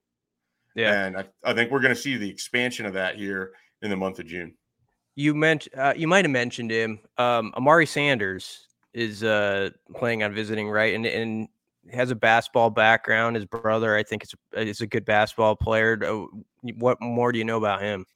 Yeah, 0.74 1.04
and 1.04 1.18
I, 1.18 1.24
I 1.44 1.52
think 1.52 1.70
we're 1.70 1.80
going 1.80 1.94
to 1.94 2.00
see 2.00 2.16
the 2.16 2.30
expansion 2.30 2.86
of 2.86 2.94
that 2.94 3.16
here 3.16 3.52
in 3.82 3.90
the 3.90 3.96
month 3.96 4.20
of 4.20 4.26
June. 4.26 4.54
You 5.16 5.34
mentioned 5.34 5.74
uh, 5.76 5.92
you 5.94 6.08
might 6.08 6.24
have 6.24 6.32
mentioned 6.32 6.70
him. 6.70 7.00
Um, 7.18 7.52
Amari 7.56 7.86
Sanders 7.86 8.68
is 8.94 9.22
uh, 9.22 9.70
planning 9.94 10.22
on 10.22 10.32
visiting, 10.32 10.70
right? 10.70 10.94
And 10.94 11.04
and 11.04 11.48
has 11.92 12.10
a 12.10 12.14
basketball 12.14 12.70
background. 12.70 13.36
His 13.36 13.44
brother, 13.44 13.96
I 13.96 14.02
think, 14.02 14.22
is 14.22 14.34
is 14.54 14.80
a 14.80 14.86
good 14.86 15.04
basketball 15.04 15.56
player. 15.56 15.98
What 16.78 17.02
more 17.02 17.32
do 17.32 17.38
you 17.38 17.44
know 17.44 17.58
about 17.58 17.82
him? 17.82 18.06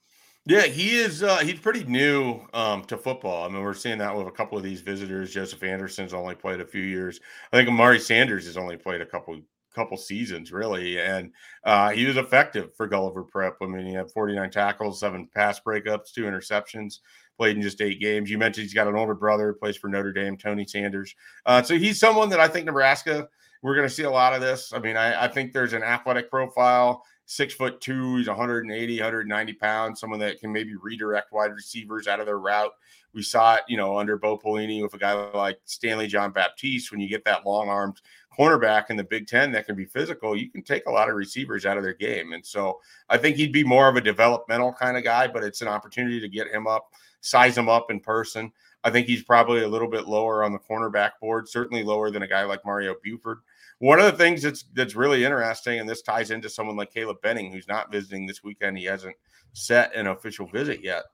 Yeah, 0.46 0.66
he 0.66 0.96
is. 0.96 1.22
Uh, 1.22 1.38
he's 1.38 1.58
pretty 1.58 1.84
new 1.84 2.40
um, 2.52 2.84
to 2.84 2.98
football. 2.98 3.44
I 3.44 3.48
mean, 3.48 3.62
we're 3.62 3.72
seeing 3.72 3.96
that 3.98 4.14
with 4.14 4.26
a 4.26 4.30
couple 4.30 4.58
of 4.58 4.64
these 4.64 4.82
visitors. 4.82 5.32
Joseph 5.32 5.62
Anderson's 5.62 6.12
only 6.12 6.34
played 6.34 6.60
a 6.60 6.66
few 6.66 6.82
years. 6.82 7.18
I 7.50 7.56
think 7.56 7.68
Amari 7.68 7.98
Sanders 7.98 8.44
has 8.44 8.58
only 8.58 8.76
played 8.76 9.00
a 9.00 9.06
couple 9.06 9.40
couple 9.74 9.96
seasons, 9.96 10.52
really, 10.52 11.00
and 11.00 11.32
uh, 11.64 11.90
he 11.90 12.06
was 12.06 12.16
effective 12.16 12.76
for 12.76 12.86
Gulliver 12.86 13.24
Prep. 13.24 13.56
I 13.60 13.66
mean, 13.66 13.86
he 13.86 13.94
had 13.94 14.10
49 14.10 14.50
tackles, 14.50 15.00
seven 15.00 15.28
pass 15.34 15.58
breakups, 15.58 16.12
two 16.12 16.24
interceptions. 16.24 17.00
played 17.36 17.56
in 17.56 17.62
just 17.62 17.80
eight 17.80 18.00
games. 18.00 18.30
You 18.30 18.38
mentioned 18.38 18.62
he's 18.62 18.74
got 18.74 18.86
an 18.86 18.94
older 18.94 19.14
brother 19.14 19.48
who 19.48 19.58
plays 19.58 19.76
for 19.76 19.88
Notre 19.88 20.12
Dame, 20.12 20.36
Tony 20.36 20.64
Sanders. 20.64 21.14
Uh, 21.44 21.62
so 21.62 21.76
he's 21.76 21.98
someone 21.98 22.28
that 22.28 22.38
I 22.38 22.46
think 22.46 22.66
Nebraska, 22.66 23.28
we're 23.62 23.74
going 23.74 23.88
to 23.88 23.94
see 23.94 24.04
a 24.04 24.10
lot 24.10 24.34
of 24.34 24.40
this. 24.40 24.72
I 24.72 24.78
mean, 24.78 24.96
I, 24.96 25.24
I 25.24 25.28
think 25.28 25.52
there's 25.52 25.72
an 25.72 25.82
athletic 25.82 26.30
profile 26.30 27.02
six 27.26 27.54
foot 27.54 27.80
two, 27.80 28.16
he's 28.16 28.28
180, 28.28 28.98
190 28.98 29.52
pounds, 29.54 30.00
someone 30.00 30.20
that 30.20 30.40
can 30.40 30.52
maybe 30.52 30.74
redirect 30.74 31.32
wide 31.32 31.52
receivers 31.52 32.06
out 32.06 32.20
of 32.20 32.26
their 32.26 32.38
route. 32.38 32.72
We 33.12 33.22
saw 33.22 33.54
it, 33.56 33.62
you 33.68 33.76
know, 33.76 33.96
under 33.96 34.18
Bo 34.18 34.36
Pelini 34.36 34.82
with 34.82 34.94
a 34.94 34.98
guy 34.98 35.12
like 35.12 35.60
Stanley 35.64 36.08
Jean-Baptiste. 36.08 36.90
When 36.90 37.00
you 37.00 37.08
get 37.08 37.24
that 37.24 37.46
long 37.46 37.68
armed 37.68 38.00
cornerback 38.36 38.90
in 38.90 38.96
the 38.96 39.04
Big 39.04 39.28
Ten 39.28 39.52
that 39.52 39.66
can 39.66 39.76
be 39.76 39.84
physical, 39.84 40.36
you 40.36 40.50
can 40.50 40.62
take 40.62 40.86
a 40.86 40.90
lot 40.90 41.08
of 41.08 41.14
receivers 41.14 41.64
out 41.64 41.76
of 41.76 41.84
their 41.84 41.94
game. 41.94 42.32
And 42.32 42.44
so 42.44 42.80
I 43.08 43.16
think 43.16 43.36
he'd 43.36 43.52
be 43.52 43.64
more 43.64 43.88
of 43.88 43.96
a 43.96 44.00
developmental 44.00 44.72
kind 44.72 44.96
of 44.96 45.04
guy, 45.04 45.28
but 45.28 45.44
it's 45.44 45.62
an 45.62 45.68
opportunity 45.68 46.20
to 46.20 46.28
get 46.28 46.48
him 46.48 46.66
up, 46.66 46.92
size 47.20 47.56
him 47.56 47.68
up 47.68 47.90
in 47.90 48.00
person. 48.00 48.52
I 48.82 48.90
think 48.90 49.06
he's 49.06 49.22
probably 49.22 49.62
a 49.62 49.68
little 49.68 49.88
bit 49.88 50.08
lower 50.08 50.44
on 50.44 50.52
the 50.52 50.58
cornerback 50.58 51.12
board, 51.20 51.48
certainly 51.48 51.82
lower 51.84 52.10
than 52.10 52.22
a 52.22 52.28
guy 52.28 52.44
like 52.44 52.64
Mario 52.66 52.96
Buford. 53.02 53.38
One 53.78 53.98
of 53.98 54.06
the 54.06 54.18
things 54.18 54.42
that's 54.42 54.64
that's 54.74 54.94
really 54.94 55.24
interesting, 55.24 55.80
and 55.80 55.88
this 55.88 56.02
ties 56.02 56.30
into 56.30 56.48
someone 56.48 56.76
like 56.76 56.92
Caleb 56.92 57.20
Benning, 57.22 57.52
who's 57.52 57.68
not 57.68 57.90
visiting 57.90 58.26
this 58.26 58.42
weekend. 58.42 58.78
He 58.78 58.84
hasn't 58.84 59.16
set 59.52 59.94
an 59.94 60.06
official 60.06 60.46
visit 60.46 60.82
yet. 60.82 61.04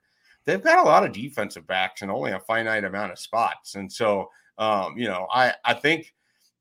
They've 0.45 0.63
got 0.63 0.79
a 0.79 0.89
lot 0.89 1.05
of 1.05 1.13
defensive 1.13 1.67
backs 1.67 2.03
and 2.03 2.11
only 2.11 2.33
a 2.33 2.41
finite 2.41 2.85
amount 2.85 3.13
of 3.13 3.19
spots. 3.19 3.75
And 3.75 3.91
so, 3.91 4.31
um, 4.59 4.97
you 4.97 5.09
know, 5.09 5.27
I 5.33 5.55
I 5.65 5.75
think 5.75 6.15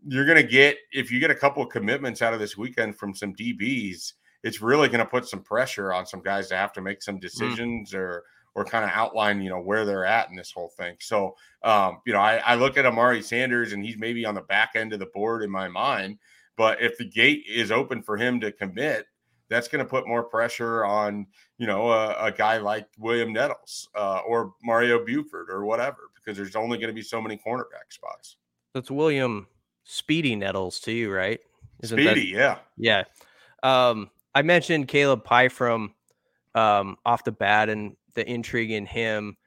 you're 0.07 0.25
going 0.25 0.41
to 0.41 0.43
get 0.43 0.77
if 0.91 1.11
you 1.11 1.19
get 1.19 1.31
a 1.31 1.35
couple 1.35 1.63
of 1.63 1.69
commitments 1.69 2.21
out 2.21 2.33
of 2.33 2.39
this 2.39 2.57
weekend 2.57 2.97
from 2.97 3.13
some 3.13 3.33
DBs, 3.35 4.13
it's 4.43 4.61
really 4.61 4.87
going 4.87 4.99
to 4.99 5.05
put 5.05 5.27
some 5.27 5.41
pressure 5.41 5.93
on 5.93 6.05
some 6.05 6.21
guys 6.21 6.47
to 6.49 6.55
have 6.55 6.73
to 6.73 6.81
make 6.81 7.01
some 7.01 7.17
mm. 7.17 7.21
decisions 7.21 7.91
mm. 7.91 7.99
or 7.99 8.23
or 8.55 8.65
kind 8.65 8.83
of 8.83 8.91
outline, 8.93 9.41
you 9.41 9.49
know, 9.49 9.61
where 9.61 9.85
they're 9.85 10.05
at 10.05 10.29
in 10.29 10.35
this 10.35 10.51
whole 10.51 10.69
thing. 10.69 10.95
So, 10.99 11.35
um, 11.63 11.99
you 12.05 12.13
know, 12.13 12.19
I, 12.19 12.37
I 12.37 12.55
look 12.55 12.77
at 12.77 12.85
Amari 12.85 13.21
Sanders 13.21 13.73
and 13.73 13.83
he's 13.83 13.97
maybe 13.97 14.25
on 14.25 14.35
the 14.35 14.41
back 14.41 14.71
end 14.75 14.93
of 14.93 14.99
the 14.99 15.05
board 15.07 15.43
in 15.43 15.49
my 15.51 15.67
mind. 15.67 16.17
But 16.57 16.81
if 16.81 16.97
the 16.97 17.05
gate 17.05 17.45
is 17.47 17.71
open 17.71 18.01
for 18.03 18.17
him 18.17 18.39
to 18.41 18.51
commit, 18.51 19.05
that's 19.49 19.67
going 19.67 19.83
to 19.83 19.89
put 19.89 20.07
more 20.07 20.23
pressure 20.23 20.85
on, 20.85 21.25
you 21.57 21.67
know, 21.67 21.89
a, 21.89 22.25
a 22.25 22.31
guy 22.31 22.57
like 22.57 22.87
William 22.97 23.33
Nettles 23.33 23.89
uh, 23.95 24.19
or 24.27 24.53
Mario 24.63 25.03
Buford 25.03 25.49
or 25.49 25.65
whatever, 25.65 26.09
because 26.15 26.37
there's 26.37 26.55
only 26.55 26.77
going 26.77 26.89
to 26.89 26.93
be 26.93 27.01
so 27.01 27.21
many 27.21 27.35
cornerback 27.35 27.89
spots. 27.91 28.37
That's 28.73 28.91
William 28.91 29.47
Speedy 29.85 30.35
Nettles 30.35 30.79
to 30.81 30.91
you, 30.91 31.11
right? 31.11 31.39
Isn't 31.81 31.97
Speedy, 31.97 32.33
that, 32.33 32.61
yeah, 32.77 33.03
yeah. 33.63 33.89
Um, 33.89 34.11
I 34.35 34.43
mentioned 34.43 34.87
Caleb 34.87 35.25
Pyfrom 35.25 35.93
um, 36.53 36.97
off 37.05 37.23
the 37.23 37.31
bat, 37.31 37.69
and 37.69 37.95
the 38.15 38.29
intrigue 38.29 38.71
in 38.71 38.85
him. 38.85 39.37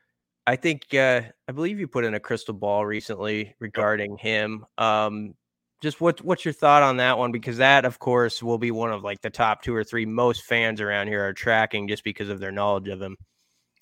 I 0.47 0.57
think 0.57 0.93
uh, 0.95 1.23
I 1.49 1.53
believe 1.53 1.79
you 1.79 1.87
put 1.87 2.05
in 2.05 2.15
a 2.15 2.21
crystal 2.21 2.55
ball 2.55 2.85
recently 2.85 3.55
regarding 3.61 4.19
him. 4.19 4.65
Um, 4.79 5.35
just 5.83 6.01
what 6.01 6.21
what's 6.25 6.45
your 6.45 6.55
thought 6.55 6.83
on 6.83 6.97
that 6.99 7.19
one? 7.19 7.33
Because 7.33 7.59
that, 7.59 7.85
of 7.85 7.99
course, 7.99 8.43
will 8.43 8.59
be 8.59 8.71
one 8.71 8.93
of 8.93 9.03
like 9.03 9.21
the 9.21 9.31
top 9.31 9.63
two 9.63 9.75
or 9.75 9.85
three 9.85 10.07
most 10.07 10.45
fans 10.45 10.81
around 10.81 11.09
here 11.09 11.25
are 11.27 11.33
tracking 11.33 11.89
just 11.89 12.05
because 12.05 12.29
of 12.29 12.41
their 12.41 12.53
knowledge 12.53 12.89
of 12.89 13.03
him. 13.03 13.17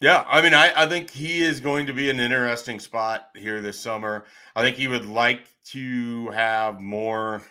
Yeah, 0.00 0.24
I 0.26 0.40
mean, 0.40 0.54
I, 0.54 0.72
I 0.74 0.86
think 0.86 1.10
he 1.10 1.42
is 1.42 1.60
going 1.60 1.86
to 1.86 1.92
be 1.92 2.08
an 2.08 2.20
interesting 2.20 2.80
spot 2.80 3.28
here 3.36 3.60
this 3.60 3.78
summer. 3.78 4.24
I 4.56 4.62
think 4.62 4.76
he 4.76 4.88
would 4.88 5.04
like 5.04 5.42
to 5.72 6.30
have 6.30 6.80
more 6.80 7.42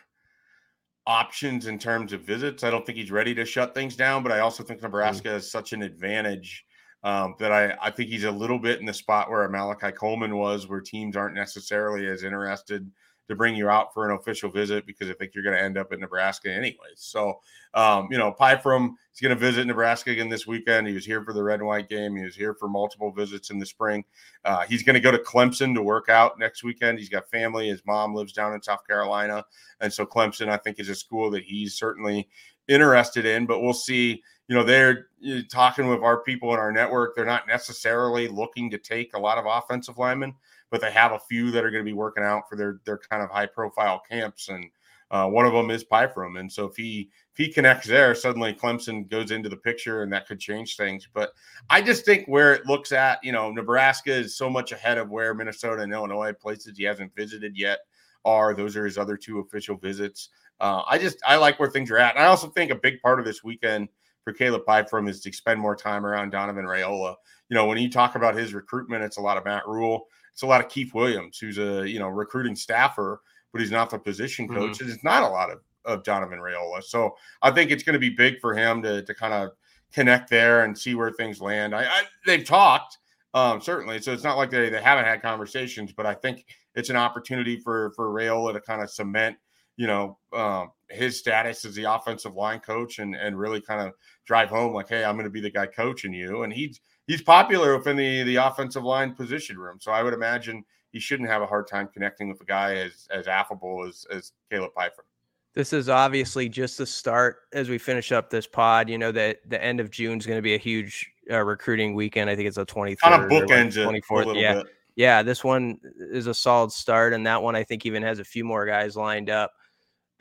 options 1.06 1.68
in 1.68 1.78
terms 1.78 2.12
of 2.12 2.22
visits. 2.22 2.64
I 2.64 2.72
don't 2.72 2.84
think 2.86 2.98
he's 2.98 3.12
ready 3.12 3.36
to 3.36 3.46
shut 3.46 3.76
things 3.76 3.96
down, 3.96 4.24
but 4.24 4.32
I 4.32 4.40
also 4.40 4.64
think 4.64 4.80
mm. 4.80 4.84
Nebraska 4.84 5.28
mm-hmm. 5.28 5.36
has 5.36 5.52
such 5.52 5.74
an 5.74 5.84
advantage 5.84 6.66
um, 7.04 7.36
that 7.40 7.52
I, 7.52 7.76
I 7.82 7.92
think 7.92 8.10
he's 8.10 8.26
a 8.26 8.32
little 8.32 8.60
bit 8.60 8.80
in 8.80 8.86
the 8.86 8.94
spot 8.94 9.30
where 9.30 9.48
Malachi 9.48 9.92
Coleman 9.92 10.36
was, 10.36 10.68
where 10.68 10.82
teams 10.82 11.16
aren't 11.16 11.36
necessarily 11.36 12.08
as 12.08 12.24
interested 12.24 12.90
to 13.30 13.36
bring 13.36 13.56
you 13.56 13.70
out 13.70 13.94
for 13.94 14.10
an 14.10 14.18
official 14.18 14.50
visit 14.50 14.86
because 14.86 15.10
I 15.10 15.14
think 15.14 15.34
you're 15.34 15.44
going 15.44 15.56
to 15.56 15.62
end 15.62 15.78
up 15.78 15.94
in 15.94 16.00
Nebraska 16.00 16.52
anyways. 16.52 16.98
So, 16.98 17.40
um, 17.76 18.08
you 18.10 18.18
know, 18.18 18.36
Pyfrom 18.38 18.96
is 19.14 19.22
going 19.22 19.34
to 19.34 19.40
visit 19.40 19.68
Nebraska 19.68 20.10
again 20.12 20.30
this 20.30 20.48
weekend. 20.48 20.88
He 20.88 20.94
was 20.94 21.06
here 21.06 21.24
for 21.24 21.32
the 21.32 21.44
red 21.44 21.60
and 21.60 21.68
white 21.68 21.88
game. 21.88 22.16
He 22.16 22.24
was 22.24 22.36
here 22.36 22.56
for 22.56 22.68
multiple 22.68 23.12
visits 23.12 23.52
in 23.52 23.60
the 23.60 23.68
spring. 23.68 24.04
Uh, 24.44 24.66
he's 24.66 24.82
going 24.82 24.96
to 24.96 25.00
go 25.00 25.12
to 25.12 25.20
Clemson 25.20 25.76
to 25.76 25.84
work 25.84 26.10
out 26.10 26.40
next 26.40 26.64
weekend. 26.64 26.98
He's 26.98 27.10
got 27.10 27.30
family. 27.30 27.70
His 27.70 27.84
mom 27.86 28.16
lives 28.16 28.34
down 28.34 28.54
in 28.54 28.64
South 28.64 28.86
Carolina. 28.88 29.46
And 29.80 29.94
so 29.94 30.08
Clemson, 30.08 30.50
I 30.50 30.58
think, 30.58 30.80
is 30.80 30.90
a 30.90 30.96
school 30.96 31.30
that 31.32 31.44
he's 31.44 31.76
certainly 31.76 32.28
interested 32.68 33.26
in, 33.26 33.46
but 33.46 33.62
we'll 33.62 33.74
see. 33.74 34.24
You 34.48 34.56
know, 34.56 34.64
they're 34.64 35.10
talking 35.52 35.88
with 35.88 36.02
our 36.02 36.22
people 36.24 36.52
in 36.56 36.60
our 36.60 36.72
network. 36.72 37.16
They're 37.16 37.24
not 37.24 37.48
necessarily 37.48 38.28
looking 38.28 38.72
to 38.72 38.80
take 38.80 39.14
a 39.14 39.20
lot 39.20 39.38
of 39.38 39.46
offensive 39.46 40.00
linemen 40.00 40.34
but 40.72 40.82
they 40.82 40.92
have 40.92 41.12
a 41.12 41.20
few 41.20 41.52
that 41.52 41.64
are 41.64 41.72
going 41.72 41.84
to 41.84 41.90
be 41.90 41.94
working 41.94 42.24
out 42.24 42.44
for 42.50 42.56
their 42.56 42.80
their 42.86 42.98
kind 42.98 43.24
of 43.24 43.30
high 43.30 43.46
profile 43.46 44.02
camps, 44.10 44.50
and 44.50 44.66
uh, 45.12 45.28
one 45.28 45.46
of 45.46 45.54
them 45.54 45.72
is 45.72 45.84
Pyfrom. 45.84 46.40
And 46.40 46.52
so 46.52 46.66
if 46.66 46.76
he 46.76 47.10
if 47.34 47.38
he 47.38 47.52
connects 47.52 47.88
there, 47.88 48.14
suddenly 48.14 48.54
Clemson 48.54 49.10
goes 49.10 49.32
into 49.32 49.50
the 49.50 49.58
picture, 49.58 50.04
and 50.04 50.14
that 50.14 50.28
could 50.28 50.40
change 50.40 50.76
things. 50.76 51.08
But 51.14 51.32
I 51.70 51.82
just 51.82 52.06
think 52.06 52.28
where 52.28 52.54
it 52.54 52.66
looks 52.66 52.92
at, 52.92 53.24
you 53.24 53.32
know, 53.32 53.52
Nebraska 53.52 54.12
is 54.12 54.36
so 54.36 54.50
much 54.50 54.72
ahead 54.72 54.98
of 54.98 55.10
where 55.10 55.34
Minnesota 55.34 55.82
and 55.82 55.94
Illinois 55.94 56.34
places 56.34 56.78
he 56.78 56.84
hasn't 56.84 57.16
visited 57.16 57.58
yet 57.58 57.80
are. 58.26 58.54
Those 58.54 58.76
are 58.76 58.86
his 58.86 58.98
other 58.98 59.18
two 59.18 59.40
official 59.40 59.78
visits. 59.78 60.30
Uh, 60.60 60.84
I 60.88 60.98
just 60.98 61.18
I 61.26 61.38
like 61.38 61.60
where 61.60 61.70
things 61.70 61.90
are 61.90 61.98
at. 61.98 62.16
And 62.16 62.24
I 62.24 62.28
also 62.28 62.50
think 62.50 62.72
a 62.72 62.76
big 62.76 63.02
part 63.02 63.20
of 63.20 63.26
this 63.26 63.44
weekend 63.44 63.90
for 64.24 64.34
Caleb 64.34 64.64
Pyfrom 64.68 65.10
is 65.10 65.22
to 65.22 65.32
spend 65.32 65.60
more 65.60 65.76
time 65.76 66.06
around 66.06 66.32
Donovan 66.32 66.66
Raiola. 66.66 67.16
You 67.50 67.56
know, 67.56 67.66
when 67.66 67.78
you 67.78 67.90
talk 67.90 68.16
about 68.16 68.36
his 68.36 68.54
recruitment, 68.54 69.04
it's 69.04 69.18
a 69.18 69.22
lot 69.22 69.38
of 69.38 69.46
Matt 69.46 69.68
Rhule 69.68 70.08
it's 70.40 70.44
a 70.46 70.48
lot 70.48 70.62
of 70.62 70.70
Keith 70.70 70.94
Williams, 70.94 71.38
who's 71.38 71.58
a 71.58 71.86
you 71.86 72.00
know 72.00 72.08
recruiting 72.08 72.56
staffer, 72.56 73.20
but 73.52 73.60
he's 73.60 73.72
not 73.72 73.90
the 73.90 74.00
position 74.00 74.48
coach. 74.48 74.78
Mm-hmm. 74.78 74.86
And 74.86 74.94
it's 74.94 75.04
not 75.04 75.22
a 75.22 75.28
lot 75.28 75.52
of 75.52 75.60
of 75.84 76.02
Donovan 76.06 76.40
Raiola. 76.40 76.82
So 76.82 77.18
I 77.42 77.52
think 77.52 77.72
it's 77.72 77.84
going 77.84 77.96
to 77.96 78.00
be 78.00 78.10
big 78.10 78.40
for 78.40 78.54
him 78.54 78.82
to 78.84 79.02
to 79.02 79.14
kind 79.14 79.34
of 79.34 79.50
connect 79.92 80.30
there 80.30 80.64
and 80.64 80.78
see 80.78 80.96
where 80.96 81.12
things 81.12 81.42
land. 81.42 81.76
I, 81.76 81.84
I 81.84 82.04
they've 82.26 82.46
talked 82.46 83.00
um, 83.34 83.60
certainly, 83.60 84.02
so 84.02 84.14
it's 84.14 84.24
not 84.24 84.38
like 84.38 84.50
they 84.50 84.70
they 84.70 84.82
haven't 84.82 85.04
had 85.04 85.22
conversations, 85.22 85.92
but 85.92 86.06
I 86.06 86.14
think 86.14 86.46
it's 86.74 86.90
an 86.90 86.96
opportunity 86.96 87.60
for 87.60 87.92
for 87.98 88.08
Raiola 88.08 88.54
to 88.54 88.62
kind 88.62 88.82
of 88.82 88.90
cement 88.90 89.36
you 89.76 89.88
know 89.88 90.18
um, 90.32 90.72
his 90.90 91.20
status 91.20 91.66
as 91.66 91.76
the 91.76 91.84
offensive 91.84 92.36
line 92.36 92.62
coach 92.62 93.00
and 93.00 93.14
and 93.14 93.38
really 93.38 93.60
kind 93.60 93.86
of 93.86 93.92
drive 94.26 94.48
home 94.48 94.74
like, 94.74 94.88
hey, 94.88 95.04
I'm 95.04 95.16
going 95.16 95.26
to 95.26 95.30
be 95.30 95.42
the 95.42 95.52
guy 95.52 95.66
coaching 95.66 96.14
you, 96.14 96.44
and 96.44 96.54
he's 96.54 96.80
he's 97.10 97.22
popular 97.22 97.76
within 97.76 97.98
the 97.98 98.24
the 98.24 98.38
offensive 98.38 98.84
line 98.84 99.14
position 99.14 99.58
room. 99.58 99.80
So 99.82 99.92
I 99.92 100.04
would 100.04 100.14
imagine 100.14 100.64
he 100.92 101.00
shouldn't 101.00 101.28
have 101.28 101.42
a 101.42 101.46
hard 101.46 101.68
time 101.68 101.90
connecting 101.92 102.30
with 102.30 102.40
a 102.40 102.46
guy 102.46 102.76
as 102.76 103.08
as 103.12 103.28
affable 103.28 103.86
as 103.86 104.06
as 104.10 104.32
Caleb 104.50 104.72
Pyfrom. 104.78 105.08
This 105.56 105.74
is 105.74 105.90
obviously 105.90 106.48
just 106.48 106.78
the 106.78 106.86
start 106.86 107.40
as 107.52 107.68
we 107.68 107.78
finish 107.80 108.12
up 108.12 108.30
this 108.30 108.48
pod. 108.48 108.88
You 108.88 108.98
know 108.98 109.12
that 109.12 109.40
the 109.50 109.62
end 109.62 109.80
of 109.82 109.90
June 109.90 110.20
is 110.20 110.26
going 110.26 110.38
to 110.38 110.44
be 110.44 110.54
a 110.54 110.60
huge 110.60 111.12
uh, 111.30 111.44
recruiting 111.44 111.96
weekend. 111.96 112.30
I 112.30 112.36
think 112.36 112.48
it's 112.48 112.58
a 112.58 112.66
23rd. 112.66 113.00
Kind 113.00 113.24
of 113.24 113.30
bookends 113.30 113.74
24th. 113.74 114.40
Yeah. 114.40 114.56
Bit. 114.56 114.68
Yeah. 114.96 115.24
This 115.24 115.44
one 115.44 115.80
is 115.98 116.28
a 116.28 116.34
solid 116.34 116.72
start. 116.72 117.14
And 117.14 117.26
that 117.26 117.42
one, 117.42 117.56
I 117.56 117.64
think, 117.64 117.86
even 117.86 118.04
has 118.04 118.20
a 118.20 118.24
few 118.24 118.46
more 118.46 118.66
guys 118.68 118.96
lined 118.96 119.30
up. 119.30 119.52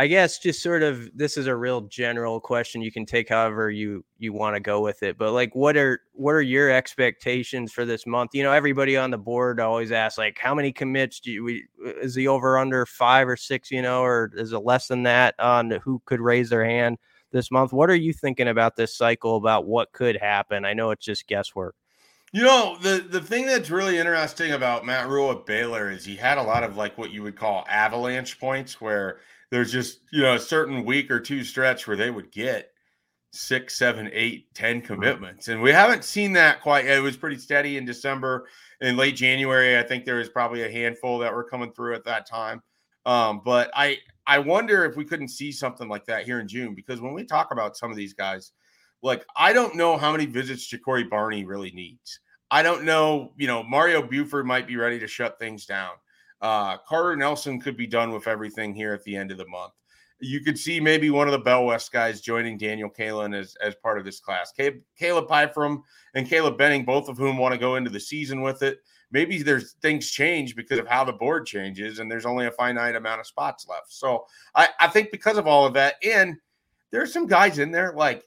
I 0.00 0.06
guess 0.06 0.38
just 0.38 0.62
sort 0.62 0.84
of 0.84 1.10
this 1.16 1.36
is 1.36 1.48
a 1.48 1.56
real 1.56 1.80
general 1.80 2.38
question. 2.38 2.80
You 2.80 2.92
can 2.92 3.04
take 3.04 3.28
however 3.28 3.68
you 3.68 4.04
you 4.16 4.32
want 4.32 4.54
to 4.54 4.60
go 4.60 4.80
with 4.80 5.02
it. 5.02 5.18
But 5.18 5.32
like 5.32 5.56
what 5.56 5.76
are 5.76 6.00
what 6.12 6.32
are 6.32 6.42
your 6.42 6.70
expectations 6.70 7.72
for 7.72 7.84
this 7.84 8.06
month? 8.06 8.30
You 8.32 8.44
know, 8.44 8.52
everybody 8.52 8.96
on 8.96 9.10
the 9.10 9.18
board 9.18 9.58
always 9.58 9.90
asks 9.90 10.16
like 10.16 10.38
how 10.38 10.54
many 10.54 10.70
commits 10.70 11.18
do 11.18 11.32
you 11.32 11.42
we, 11.42 11.64
uh, 11.84 11.94
is 11.96 12.14
the 12.14 12.28
over 12.28 12.58
under 12.58 12.86
5 12.86 13.28
or 13.28 13.36
6, 13.36 13.70
you 13.72 13.82
know, 13.82 14.02
or 14.02 14.30
is 14.34 14.52
it 14.52 14.58
less 14.58 14.86
than 14.86 15.02
that 15.02 15.34
on 15.40 15.72
who 15.82 16.00
could 16.04 16.20
raise 16.20 16.48
their 16.48 16.64
hand 16.64 16.96
this 17.32 17.50
month? 17.50 17.72
What 17.72 17.90
are 17.90 17.96
you 17.96 18.12
thinking 18.12 18.48
about 18.48 18.76
this 18.76 18.96
cycle 18.96 19.36
about 19.36 19.66
what 19.66 19.90
could 19.92 20.16
happen? 20.16 20.64
I 20.64 20.74
know 20.74 20.92
it's 20.92 21.04
just 21.04 21.26
guesswork. 21.26 21.74
You 22.30 22.44
know, 22.44 22.76
the 22.80 23.04
the 23.08 23.20
thing 23.20 23.46
that's 23.46 23.70
really 23.70 23.98
interesting 23.98 24.52
about 24.52 24.86
Matt 24.86 25.08
Rhule 25.08 25.32
at 25.32 25.44
Baylor 25.44 25.90
is 25.90 26.04
he 26.04 26.14
had 26.14 26.38
a 26.38 26.42
lot 26.42 26.62
of 26.62 26.76
like 26.76 26.96
what 26.98 27.10
you 27.10 27.24
would 27.24 27.36
call 27.36 27.64
avalanche 27.68 28.38
points 28.38 28.80
where 28.80 29.18
there's 29.50 29.72
just 29.72 30.00
you 30.12 30.22
know 30.22 30.34
a 30.34 30.40
certain 30.40 30.84
week 30.84 31.10
or 31.10 31.20
two 31.20 31.44
stretch 31.44 31.86
where 31.86 31.96
they 31.96 32.10
would 32.10 32.30
get 32.32 32.70
six, 33.32 33.76
seven, 33.76 34.10
eight, 34.12 34.52
ten 34.54 34.80
commitments, 34.80 35.48
and 35.48 35.60
we 35.60 35.70
haven't 35.70 36.04
seen 36.04 36.32
that 36.32 36.60
quite. 36.62 36.84
yet. 36.84 36.98
It 36.98 37.02
was 37.02 37.16
pretty 37.16 37.38
steady 37.38 37.76
in 37.76 37.84
December. 37.84 38.46
In 38.80 38.96
late 38.96 39.16
January, 39.16 39.78
I 39.78 39.82
think 39.82 40.04
there 40.04 40.16
was 40.16 40.28
probably 40.28 40.62
a 40.62 40.70
handful 40.70 41.18
that 41.18 41.34
were 41.34 41.44
coming 41.44 41.72
through 41.72 41.94
at 41.94 42.04
that 42.04 42.28
time. 42.28 42.62
Um, 43.06 43.40
but 43.44 43.70
I 43.74 43.98
I 44.26 44.38
wonder 44.38 44.84
if 44.84 44.96
we 44.96 45.04
couldn't 45.04 45.28
see 45.28 45.50
something 45.50 45.88
like 45.88 46.04
that 46.06 46.24
here 46.24 46.40
in 46.40 46.46
June 46.48 46.74
because 46.74 47.00
when 47.00 47.14
we 47.14 47.24
talk 47.24 47.50
about 47.50 47.76
some 47.76 47.90
of 47.90 47.96
these 47.96 48.12
guys, 48.12 48.52
like 49.02 49.24
I 49.36 49.52
don't 49.52 49.76
know 49.76 49.96
how 49.96 50.12
many 50.12 50.26
visits 50.26 50.70
Ja'Cory 50.70 51.08
Barney 51.08 51.44
really 51.44 51.70
needs. 51.70 52.20
I 52.50 52.62
don't 52.62 52.84
know. 52.84 53.32
You 53.36 53.46
know, 53.46 53.62
Mario 53.62 54.02
Buford 54.02 54.46
might 54.46 54.66
be 54.66 54.76
ready 54.76 54.98
to 54.98 55.06
shut 55.06 55.38
things 55.38 55.66
down. 55.66 55.92
Uh, 56.40 56.78
Carter 56.78 57.16
Nelson 57.16 57.60
could 57.60 57.76
be 57.76 57.86
done 57.86 58.12
with 58.12 58.28
everything 58.28 58.74
here 58.74 58.92
at 58.92 59.02
the 59.04 59.16
end 59.16 59.30
of 59.30 59.38
the 59.38 59.46
month. 59.48 59.72
you 60.20 60.40
could 60.40 60.58
see 60.58 60.80
maybe 60.80 61.10
one 61.10 61.28
of 61.28 61.32
the 61.32 61.38
Bell 61.38 61.64
West 61.64 61.92
guys 61.92 62.20
joining 62.20 62.58
Daniel 62.58 62.90
Kaelin 62.90 63.38
as, 63.38 63.56
as 63.62 63.74
part 63.76 63.98
of 63.98 64.04
this 64.04 64.18
class. 64.20 64.52
Caleb 64.52 65.28
Pyfrom 65.28 65.82
and 66.14 66.28
Caleb 66.28 66.58
Benning, 66.58 66.84
both 66.84 67.08
of 67.08 67.16
whom 67.16 67.38
want 67.38 67.52
to 67.52 67.58
go 67.58 67.76
into 67.76 67.90
the 67.90 68.00
season 68.00 68.42
with 68.42 68.62
it. 68.62 68.80
Maybe 69.10 69.42
there's 69.42 69.72
things 69.80 70.10
change 70.10 70.54
because 70.54 70.78
of 70.78 70.86
how 70.86 71.04
the 71.04 71.12
board 71.12 71.46
changes, 71.46 71.98
and 71.98 72.10
there's 72.10 72.26
only 72.26 72.46
a 72.46 72.50
finite 72.50 72.96
amount 72.96 73.20
of 73.20 73.26
spots 73.26 73.66
left. 73.68 73.92
So 73.92 74.26
I, 74.54 74.68
I 74.80 74.88
think 74.88 75.10
because 75.10 75.38
of 75.38 75.46
all 75.46 75.64
of 75.66 75.74
that, 75.74 75.94
and 76.04 76.36
there's 76.90 77.12
some 77.12 77.26
guys 77.26 77.58
in 77.58 77.70
there 77.70 77.92
like 77.92 78.24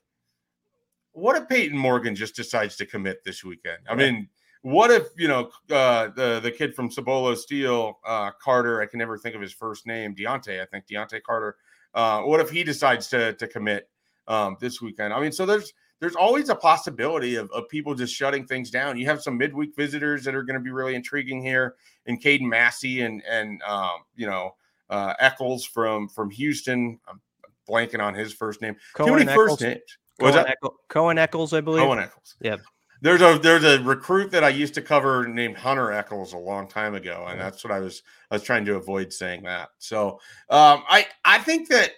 what 1.13 1.35
if 1.35 1.49
Peyton 1.49 1.77
Morgan 1.77 2.15
just 2.15 2.35
decides 2.35 2.75
to 2.77 2.85
commit 2.85 3.23
this 3.23 3.43
weekend? 3.43 3.79
I 3.89 3.95
mean, 3.95 4.29
what 4.61 4.91
if 4.91 5.07
you 5.17 5.27
know 5.27 5.49
uh, 5.69 6.09
the 6.15 6.39
the 6.41 6.51
kid 6.51 6.75
from 6.75 6.91
Cibolo 6.91 7.35
Steele, 7.35 7.99
uh, 8.05 8.31
Carter? 8.41 8.81
I 8.81 8.85
can 8.85 8.99
never 8.99 9.17
think 9.17 9.35
of 9.35 9.41
his 9.41 9.53
first 9.53 9.87
name. 9.87 10.15
Deontay, 10.15 10.61
I 10.61 10.65
think 10.65 10.85
Deontay 10.87 11.23
Carter. 11.23 11.57
Uh, 11.93 12.21
what 12.21 12.39
if 12.39 12.49
he 12.49 12.63
decides 12.63 13.07
to 13.07 13.33
to 13.33 13.47
commit 13.47 13.89
um, 14.27 14.57
this 14.59 14.81
weekend? 14.81 15.13
I 15.13 15.19
mean, 15.19 15.31
so 15.31 15.45
there's 15.45 15.73
there's 15.99 16.15
always 16.15 16.49
a 16.49 16.55
possibility 16.55 17.35
of, 17.35 17.49
of 17.51 17.69
people 17.69 17.95
just 17.95 18.13
shutting 18.13 18.45
things 18.45 18.69
down. 18.71 18.97
You 18.97 19.05
have 19.05 19.21
some 19.21 19.37
midweek 19.37 19.75
visitors 19.75 20.23
that 20.25 20.35
are 20.35 20.43
going 20.43 20.57
to 20.57 20.63
be 20.63 20.71
really 20.71 20.95
intriguing 20.95 21.41
here, 21.41 21.75
and 22.05 22.21
Caden 22.21 22.47
Massey 22.47 23.01
and 23.01 23.23
and 23.27 23.61
um, 23.63 24.01
you 24.15 24.27
know 24.27 24.55
uh, 24.89 25.13
Eccles 25.19 25.65
from 25.65 26.07
from 26.07 26.29
Houston. 26.29 26.99
I'm 27.07 27.19
blanking 27.67 27.99
on 27.99 28.13
his 28.13 28.33
first 28.33 28.61
name. 28.61 28.75
Cohen 28.93 29.13
Too 29.13 29.25
many 29.25 29.35
first 29.35 29.61
names. 29.61 29.79
Cohen, 30.19 30.33
that? 30.35 30.49
Eccles, 30.49 30.73
Cohen 30.87 31.17
Eccles, 31.17 31.53
I 31.53 31.61
believe. 31.61 31.83
Cohen 31.83 31.97
Eccles. 31.97 32.35
Yeah. 32.41 32.57
There's 33.01 33.21
a 33.21 33.39
there's 33.39 33.63
a 33.63 33.81
recruit 33.83 34.29
that 34.31 34.43
I 34.43 34.49
used 34.49 34.75
to 34.75 34.81
cover 34.81 35.27
named 35.27 35.57
Hunter 35.57 35.91
Eccles 35.91 36.33
a 36.33 36.37
long 36.37 36.67
time 36.67 36.93
ago, 36.93 37.25
and 37.27 37.39
that's 37.39 37.63
what 37.63 37.73
I 37.73 37.79
was 37.79 38.03
I 38.29 38.35
was 38.35 38.43
trying 38.43 38.63
to 38.65 38.75
avoid 38.75 39.11
saying 39.11 39.43
that. 39.43 39.69
So 39.79 40.19
um, 40.49 40.83
I 40.87 41.07
I 41.25 41.39
think 41.39 41.67
that 41.69 41.93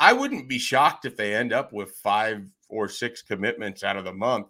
I 0.00 0.14
wouldn't 0.14 0.48
be 0.48 0.58
shocked 0.58 1.04
if 1.04 1.16
they 1.16 1.34
end 1.34 1.52
up 1.52 1.72
with 1.72 1.90
five 2.02 2.48
or 2.68 2.88
six 2.88 3.22
commitments 3.22 3.84
out 3.84 3.96
of 3.98 4.04
the 4.04 4.12
month. 4.12 4.46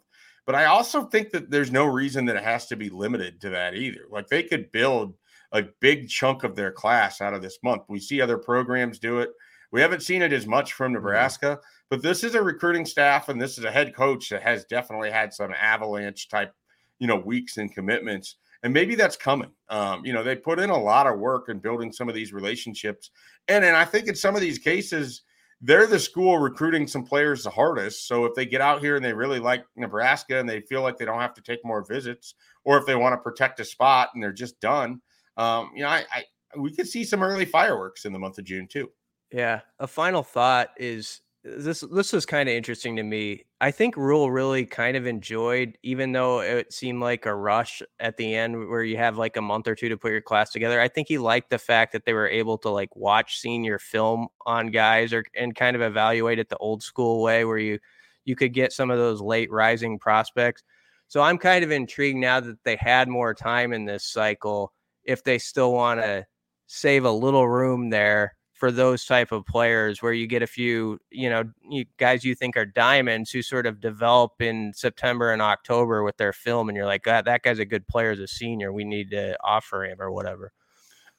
But 0.47 0.55
I 0.55 0.67
also 0.67 1.05
think 1.05 1.31
that 1.31 1.51
there's 1.51 1.73
no 1.73 1.87
reason 1.87 2.25
that 2.27 2.37
it 2.37 2.45
has 2.45 2.67
to 2.67 2.77
be 2.77 2.89
limited 2.91 3.41
to 3.41 3.51
that 3.51 3.75
either. 3.75 4.07
Like 4.11 4.29
they 4.29 4.43
could 4.43 4.71
build 4.73 5.15
a 5.53 5.65
big 5.81 6.09
chunk 6.09 6.45
of 6.45 6.55
their 6.55 6.73
class 6.73 7.21
out 7.21 7.35
of 7.35 7.43
this 7.43 7.59
month. 7.63 7.83
We 7.89 8.01
see 8.01 8.21
other 8.21 8.39
programs 8.39 8.99
do 8.99 9.21
it. 9.21 9.31
We 9.75 9.81
haven't 9.81 10.05
seen 10.05 10.23
it 10.23 10.33
as 10.33 10.47
much 10.47 10.75
from 10.75 10.93
mm-hmm. 10.93 11.03
Nebraska, 11.03 11.59
but 11.91 12.01
this 12.01 12.23
is 12.23 12.37
a 12.37 12.43
recruiting 12.43 12.87
staff 12.87 13.29
and 13.29 13.43
this 13.43 13.59
is 13.59 13.65
a 13.65 13.73
head 13.73 13.93
coach 13.93 14.29
that 14.29 14.41
has 14.41 14.65
definitely 14.67 15.11
had 15.11 15.35
some 15.35 15.53
avalanche 15.53 16.29
type, 16.29 16.55
you 17.01 17.09
know, 17.09 17.17
weeks 17.17 17.57
and 17.57 17.75
commitments. 17.75 18.37
And 18.63 18.73
maybe 18.73 18.95
that's 18.95 19.17
coming. 19.17 19.51
Um, 19.71 20.07
you 20.07 20.13
know, 20.13 20.23
they 20.23 20.37
put 20.37 20.61
in 20.61 20.71
a 20.71 20.81
lot 20.81 21.09
of 21.09 21.19
work 21.19 21.49
in 21.49 21.59
building 21.59 21.91
some 21.91 22.09
of 22.09 22.15
these 22.15 22.33
relationships. 22.33 23.11
And 23.49 23.65
and 23.65 23.77
I 23.77 23.85
think 23.85 24.07
in 24.07 24.15
some 24.15 24.37
of 24.37 24.41
these 24.41 24.61
cases, 24.61 25.23
they're 25.61 25.89
the 25.89 25.99
school 25.99 26.39
recruiting 26.39 26.87
some 26.87 27.05
players 27.05 27.43
the 27.43 27.51
hardest. 27.51 28.07
So 28.07 28.27
if 28.27 28.35
they 28.37 28.47
get 28.47 28.61
out 28.61 28.81
here 28.81 28.95
and 28.95 29.05
they 29.05 29.13
really 29.13 29.41
like 29.41 29.65
Nebraska 29.75 30.39
and 30.39 30.49
they 30.49 30.61
feel 30.61 30.83
like 30.83 30.99
they 30.99 31.05
don't 31.05 31.21
have 31.21 31.35
to 31.35 31.43
take 31.43 31.65
more 31.65 31.85
visits, 31.85 32.37
or 32.63 32.79
if 32.79 32.87
they 32.87 32.95
want 32.95 33.15
to 33.15 33.17
protect 33.17 33.59
a 33.59 33.65
spot 33.65 34.11
and 34.15 34.23
they're 34.23 34.33
just 34.33 34.61
done, 34.61 35.03
um, 35.37 35.73
you 35.75 35.83
know, 35.83 35.89
I, 35.89 36.05
I 36.13 36.25
we 36.57 36.73
could 36.73 36.87
see 36.87 37.03
some 37.03 37.25
early 37.25 37.45
fireworks 37.45 38.05
in 38.05 38.13
the 38.13 38.21
month 38.21 38.39
of 38.39 38.45
June 38.45 38.69
too. 38.69 38.89
Yeah. 39.35 39.63
A 39.81 39.89
final 39.89 40.23
thought 40.23 40.69
is 40.77 41.21
uh, 41.45 41.55
this 41.57 41.81
this 41.91 42.13
was 42.13 42.25
kind 42.25 42.49
of 42.49 42.55
interesting 42.55 42.95
to 42.95 43.03
me. 43.03 43.45
I 43.61 43.73
think 43.73 43.97
Rhule 43.97 44.31
really 44.31 44.65
kind 44.65 44.97
of 44.97 45.07
enjoyed, 45.09 45.77
even 45.83 46.13
though 46.13 46.39
it 46.41 46.73
seemed 46.73 47.01
like 47.01 47.27
a 47.27 47.35
rush 47.35 47.83
at 47.99 48.17
the 48.17 48.33
end 48.33 48.69
where 48.69 48.85
you 48.85 48.97
have 48.97 49.19
like 49.19 49.37
a 49.37 49.43
month 49.43 49.67
or 49.67 49.75
two 49.75 49.89
to 49.89 49.97
put 49.97 50.13
your 50.13 50.21
class 50.21 50.53
together. 50.53 50.81
I 50.81 50.87
think 50.87 51.09
he 51.09 51.19
liked 51.19 51.51
the 51.51 51.59
fact 51.59 51.93
that 51.95 52.05
they 52.05 52.13
were 52.13 52.29
able 52.29 52.59
to 52.59 52.69
like 52.69 52.95
watch 52.95 53.41
senior 53.41 53.81
film 53.81 54.29
on 54.47 54.69
guys 54.69 55.13
or 55.13 55.25
and 55.35 55.53
kind 55.57 55.75
of 55.75 55.83
evaluate 55.83 56.39
it 56.39 56.49
the 56.49 56.57
old 56.59 56.85
school 56.85 57.21
way 57.21 57.45
where 57.45 57.59
you 57.59 57.81
you 58.25 58.37
could 58.37 58.55
get 58.55 58.73
some 58.73 58.89
of 58.93 58.99
those 58.99 59.21
late 59.21 59.51
rising 59.51 59.99
prospects. 59.99 60.63
So 61.09 61.23
I'm 61.23 61.39
kind 61.39 61.65
of 61.65 61.73
intrigued 61.73 62.19
now 62.19 62.39
that 62.39 62.63
they 62.63 62.77
had 62.77 63.09
more 63.09 63.35
time 63.35 63.73
in 63.73 63.85
this 63.85 64.05
cycle 64.07 64.73
if 65.03 65.25
they 65.25 65.39
still 65.39 65.73
want 65.73 66.01
to 66.03 66.25
save 66.69 67.05
a 67.05 67.11
little 67.11 67.49
room 67.49 67.91
there 67.91 68.37
for 68.55 68.71
those 68.71 69.05
type 69.05 69.33
of 69.33 69.45
players 69.45 70.01
where 70.01 70.13
you 70.13 70.27
get 70.27 70.43
a 70.43 70.47
few 70.47 70.99
you 71.11 71.29
know 71.29 71.45
you, 71.69 71.85
guys 71.99 72.25
you 72.25 72.35
think 72.35 72.57
are 72.57 72.65
diamonds 72.65 73.31
who 73.31 73.43
sort 73.43 73.67
of 73.67 73.81
develop 73.81 74.41
in 74.41 74.73
september 74.73 75.33
and 75.33 75.43
october 75.43 76.03
with 76.03 76.17
their 76.17 76.33
film 76.33 76.69
and 76.69 76.77
you're 76.77 76.87
like 76.87 77.05
that, 77.05 77.25
that 77.25 77.43
guy's 77.43 77.59
a 77.59 77.65
good 77.65 77.87
player 77.89 78.11
as 78.11 78.19
a 78.19 78.27
senior. 78.27 78.73
We 78.73 78.85
need 78.85 79.11
to 79.11 79.37
offer 79.43 79.85
him 79.85 80.01
or 80.01 80.11
whatever. 80.11 80.53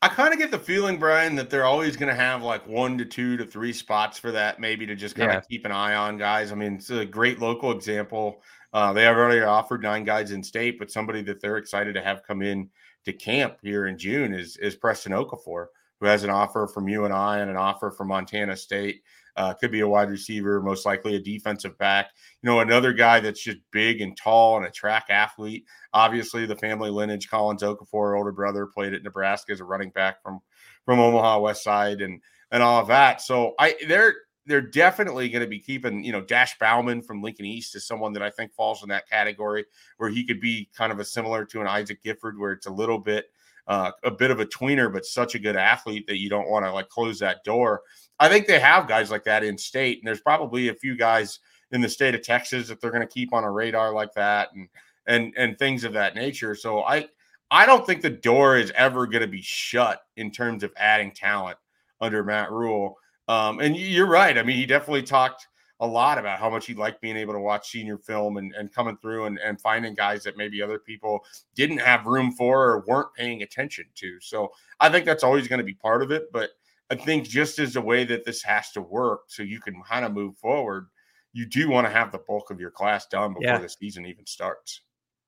I 0.01 0.09
kind 0.09 0.33
of 0.33 0.39
get 0.39 0.51
the 0.51 0.59
feeling 0.59 0.97
brian 0.97 1.35
that 1.35 1.49
they're 1.49 1.65
always 1.65 1.97
going 1.97 2.09
to 2.09 2.15
have 2.15 2.43
like 2.43 2.67
one 2.67 2.97
to 2.97 3.05
two 3.05 3.37
to 3.37 3.45
three 3.45 3.73
spots 3.73 4.17
for 4.19 4.31
that 4.31 4.59
maybe 4.59 4.85
to 4.85 4.95
just 4.95 5.15
kind 5.15 5.31
of 5.31 5.47
keep 5.47 5.65
an 5.65 5.71
eye 5.71 5.95
on 5.95 6.17
guys. 6.17 6.51
I 6.51 6.55
mean 6.55 6.75
it's 6.75 6.89
a 6.89 7.05
great 7.05 7.39
local 7.39 7.71
example. 7.71 8.41
Uh, 8.73 8.91
they 8.91 9.03
have 9.03 9.15
already 9.15 9.41
offered 9.41 9.81
nine 9.81 10.03
guys 10.03 10.31
in 10.31 10.43
state 10.43 10.77
but 10.77 10.91
somebody 10.91 11.21
that 11.21 11.41
they're 11.41 11.57
excited 11.57 11.93
to 11.93 12.01
have 12.01 12.23
come 12.23 12.41
in 12.41 12.69
to 13.05 13.13
camp 13.13 13.57
here 13.61 13.87
in 13.87 13.97
june 13.97 14.33
is 14.33 14.57
is 14.57 14.75
preston 14.75 15.13
okafor 15.13 15.67
who 15.99 16.07
has 16.07 16.23
an 16.23 16.29
offer 16.29 16.67
from 16.67 16.87
UNI 16.87 17.05
and 17.05 17.13
I 17.13 17.39
and 17.39 17.49
an 17.49 17.57
offer 17.57 17.91
from 17.91 18.09
Montana 18.09 18.55
State. 18.55 19.01
Uh, 19.37 19.53
could 19.53 19.71
be 19.71 19.81
a 19.81 19.87
wide 19.87 20.09
receiver, 20.09 20.61
most 20.61 20.85
likely 20.85 21.15
a 21.15 21.19
defensive 21.19 21.77
back. 21.77 22.09
You 22.41 22.49
know, 22.49 22.61
another 22.61 22.93
guy 22.93 23.19
that's 23.19 23.43
just 23.43 23.57
big 23.71 23.99
and 23.99 24.15
tall 24.15 24.55
and 24.55 24.65
a 24.65 24.71
track 24.71 25.07
athlete. 25.09 25.65
Obviously, 25.93 26.45
the 26.45 26.55
family 26.55 26.89
lineage. 26.89 27.29
Collins 27.29 27.61
Okafor, 27.61 28.17
older 28.17 28.31
brother, 28.31 28.65
played 28.65 28.93
at 28.93 29.03
Nebraska 29.03 29.51
as 29.51 29.59
a 29.59 29.65
running 29.65 29.89
back 29.89 30.21
from 30.23 30.39
from 30.85 30.99
Omaha 30.99 31.39
West 31.39 31.63
Side 31.63 31.99
and 31.99 32.21
and 32.51 32.63
all 32.63 32.81
of 32.81 32.87
that. 32.87 33.21
So 33.21 33.55
I 33.59 33.75
they're 33.89 34.15
they're 34.45 34.61
definitely 34.61 35.27
going 35.29 35.43
to 35.43 35.49
be 35.49 35.59
keeping, 35.59 36.03
you 36.03 36.11
know, 36.11 36.21
Dash 36.21 36.57
Bauman 36.59 37.01
from 37.01 37.21
Lincoln 37.21 37.45
East 37.45 37.75
is 37.75 37.87
someone 37.87 38.13
that 38.13 38.21
I 38.21 38.29
think 38.29 38.53
falls 38.53 38.83
in 38.83 38.89
that 38.89 39.09
category 39.09 39.65
where 39.97 40.09
he 40.09 40.23
could 40.23 40.39
be 40.39 40.69
kind 40.77 40.91
of 40.91 40.99
a 40.99 41.05
similar 41.05 41.45
to 41.45 41.61
an 41.61 41.67
Isaac 41.67 42.03
Gifford, 42.03 42.37
where 42.37 42.51
it's 42.51 42.67
a 42.67 42.71
little 42.71 42.99
bit 42.99 43.25
uh, 43.67 43.91
a 44.03 44.11
bit 44.11 44.31
of 44.31 44.39
a 44.39 44.45
tweener, 44.45 44.91
but 44.91 45.05
such 45.05 45.35
a 45.35 45.39
good 45.39 45.55
athlete 45.55 46.07
that 46.07 46.19
you 46.19 46.29
don't 46.29 46.49
want 46.49 46.65
to 46.65 46.71
like 46.71 46.89
close 46.89 47.19
that 47.19 47.43
door. 47.43 47.81
I 48.19 48.29
think 48.29 48.47
they 48.47 48.59
have 48.59 48.87
guys 48.87 49.11
like 49.11 49.23
that 49.25 49.43
in 49.43 49.57
state, 49.57 49.99
and 49.99 50.07
there's 50.07 50.21
probably 50.21 50.69
a 50.69 50.73
few 50.73 50.95
guys 50.95 51.39
in 51.71 51.81
the 51.81 51.89
state 51.89 52.15
of 52.15 52.21
Texas 52.21 52.67
that 52.67 52.79
they're 52.79 52.91
going 52.91 53.01
to 53.01 53.07
keep 53.07 53.33
on 53.33 53.43
a 53.43 53.51
radar 53.51 53.93
like 53.93 54.13
that, 54.13 54.49
and 54.53 54.67
and 55.07 55.33
and 55.37 55.57
things 55.57 55.83
of 55.83 55.93
that 55.93 56.15
nature. 56.15 56.55
So 56.55 56.83
I 56.83 57.07
I 57.51 57.65
don't 57.65 57.85
think 57.85 58.01
the 58.01 58.09
door 58.09 58.57
is 58.57 58.71
ever 58.75 59.05
going 59.07 59.21
to 59.21 59.27
be 59.27 59.41
shut 59.41 60.01
in 60.17 60.31
terms 60.31 60.63
of 60.63 60.71
adding 60.77 61.11
talent 61.11 61.57
under 62.01 62.23
Matt 62.23 62.51
Rhule. 62.51 62.97
Um, 63.27 63.59
and 63.59 63.75
you're 63.75 64.07
right. 64.07 64.37
I 64.37 64.43
mean, 64.43 64.57
he 64.57 64.65
definitely 64.65 65.03
talked 65.03 65.47
a 65.81 65.87
lot 65.87 66.17
about 66.17 66.39
how 66.39 66.49
much 66.49 66.65
he 66.65 66.73
liked 66.73 67.01
being 67.01 67.17
able 67.17 67.33
to 67.33 67.39
watch 67.39 67.69
senior 67.69 67.97
film 67.97 68.37
and, 68.37 68.53
and 68.53 68.71
coming 68.71 68.97
through 69.01 69.25
and, 69.25 69.37
and 69.39 69.59
finding 69.59 69.93
guys 69.93 70.23
that 70.23 70.37
maybe 70.37 70.61
other 70.61 70.79
people 70.79 71.23
didn't 71.53 71.79
have 71.79 72.05
room 72.05 72.31
for 72.31 72.69
or 72.69 72.83
weren't 72.87 73.13
paying 73.15 73.41
attention 73.43 73.85
to. 73.95 74.17
So 74.21 74.51
I 74.79 74.89
think 74.89 75.05
that's 75.05 75.23
always 75.23 75.47
going 75.47 75.59
to 75.59 75.65
be 75.65 75.73
part 75.73 76.01
of 76.01 76.11
it. 76.11 76.31
But 76.31 76.51
I 76.89 76.95
think 76.95 77.27
just 77.27 77.59
as 77.59 77.75
a 77.75 77.81
way 77.81 78.05
that 78.05 78.23
this 78.23 78.41
has 78.43 78.71
to 78.71 78.81
work 78.81 79.23
so 79.27 79.43
you 79.43 79.59
can 79.59 79.81
kind 79.83 80.05
of 80.05 80.13
move 80.13 80.37
forward, 80.37 80.87
you 81.33 81.45
do 81.45 81.69
want 81.69 81.85
to 81.85 81.91
have 81.91 82.11
the 82.11 82.19
bulk 82.19 82.51
of 82.51 82.59
your 82.61 82.71
class 82.71 83.07
done 83.07 83.33
before 83.33 83.43
yeah. 83.43 83.57
the 83.57 83.67
season 83.67 84.05
even 84.05 84.25
starts. 84.25 84.81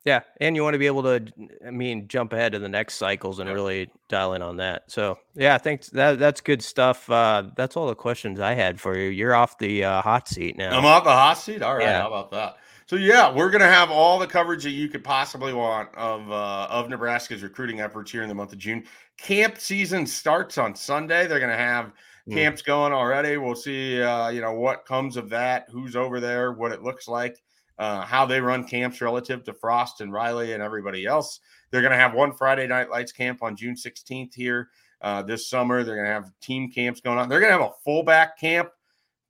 Yeah, 0.07 0.21
and 0.39 0.55
you 0.55 0.63
want 0.63 0.73
to 0.73 0.77
be 0.77 0.85
able 0.87 1.03
to, 1.03 1.25
I 1.67 1.69
mean, 1.69 2.07
jump 2.07 2.31
ahead 2.31 2.53
to 2.53 2.59
the 2.59 2.69
next 2.69 2.93
cycles 2.93 3.39
and 3.39 3.49
really 3.49 3.89
dial 4.07 4.35
in 4.35 4.41
on 4.41 4.55
that. 4.55 4.89
So, 4.89 5.19
yeah, 5.35 5.57
thanks. 5.57 5.89
That 5.89 6.17
that's 6.17 6.39
good 6.39 6.63
stuff. 6.63 7.09
Uh, 7.09 7.49
that's 7.57 7.75
all 7.75 7.87
the 7.87 7.95
questions 7.95 8.39
I 8.39 8.53
had 8.53 8.79
for 8.79 8.97
you. 8.97 9.09
You're 9.09 9.35
off 9.35 9.57
the 9.57 9.83
uh, 9.83 10.01
hot 10.01 10.29
seat 10.29 10.55
now. 10.55 10.77
I'm 10.77 10.85
off 10.85 11.03
the 11.03 11.11
hot 11.11 11.33
seat. 11.33 11.61
All 11.61 11.75
right, 11.75 11.83
yeah. 11.83 12.03
how 12.03 12.07
about 12.07 12.31
that? 12.31 12.55
So, 12.85 12.95
yeah, 12.95 13.29
we're 13.29 13.49
gonna 13.49 13.65
have 13.65 13.91
all 13.91 14.17
the 14.17 14.27
coverage 14.27 14.63
that 14.63 14.69
you 14.69 14.87
could 14.87 15.03
possibly 15.03 15.51
want 15.51 15.93
of 15.95 16.31
uh, 16.31 16.67
of 16.69 16.87
Nebraska's 16.87 17.43
recruiting 17.43 17.81
efforts 17.81 18.09
here 18.09 18.21
in 18.21 18.29
the 18.29 18.35
month 18.35 18.53
of 18.53 18.59
June. 18.59 18.85
Camp 19.17 19.57
season 19.57 20.07
starts 20.07 20.57
on 20.57 20.73
Sunday. 20.73 21.27
They're 21.27 21.41
gonna 21.41 21.57
have 21.57 21.91
mm. 22.29 22.33
camps 22.33 22.61
going 22.61 22.93
already. 22.93 23.35
We'll 23.35 23.55
see, 23.55 24.01
uh, 24.01 24.29
you 24.29 24.39
know, 24.39 24.53
what 24.53 24.85
comes 24.85 25.17
of 25.17 25.27
that, 25.31 25.67
who's 25.69 25.97
over 25.97 26.21
there, 26.21 26.53
what 26.53 26.71
it 26.71 26.81
looks 26.81 27.09
like 27.09 27.41
uh, 27.79 28.01
how 28.01 28.25
they 28.25 28.41
run 28.41 28.63
camps 28.63 29.01
relative 29.01 29.43
to 29.43 29.53
Frost 29.53 30.01
and 30.01 30.11
Riley 30.11 30.53
and 30.53 30.63
everybody 30.63 31.05
else. 31.05 31.39
They're 31.71 31.81
going 31.81 31.91
to 31.91 31.97
have 31.97 32.13
one 32.13 32.33
Friday 32.33 32.67
Night 32.67 32.89
Lights 32.89 33.11
camp 33.11 33.43
on 33.43 33.55
June 33.55 33.75
16th 33.75 34.33
here 34.33 34.69
uh, 35.01 35.21
this 35.21 35.49
summer. 35.49 35.83
They're 35.83 35.95
going 35.95 36.07
to 36.07 36.13
have 36.13 36.31
team 36.41 36.71
camps 36.71 37.01
going 37.01 37.17
on. 37.17 37.29
They're 37.29 37.39
going 37.39 37.51
to 37.51 37.59
have 37.59 37.69
a 37.69 37.73
fullback 37.83 38.39
camp. 38.39 38.69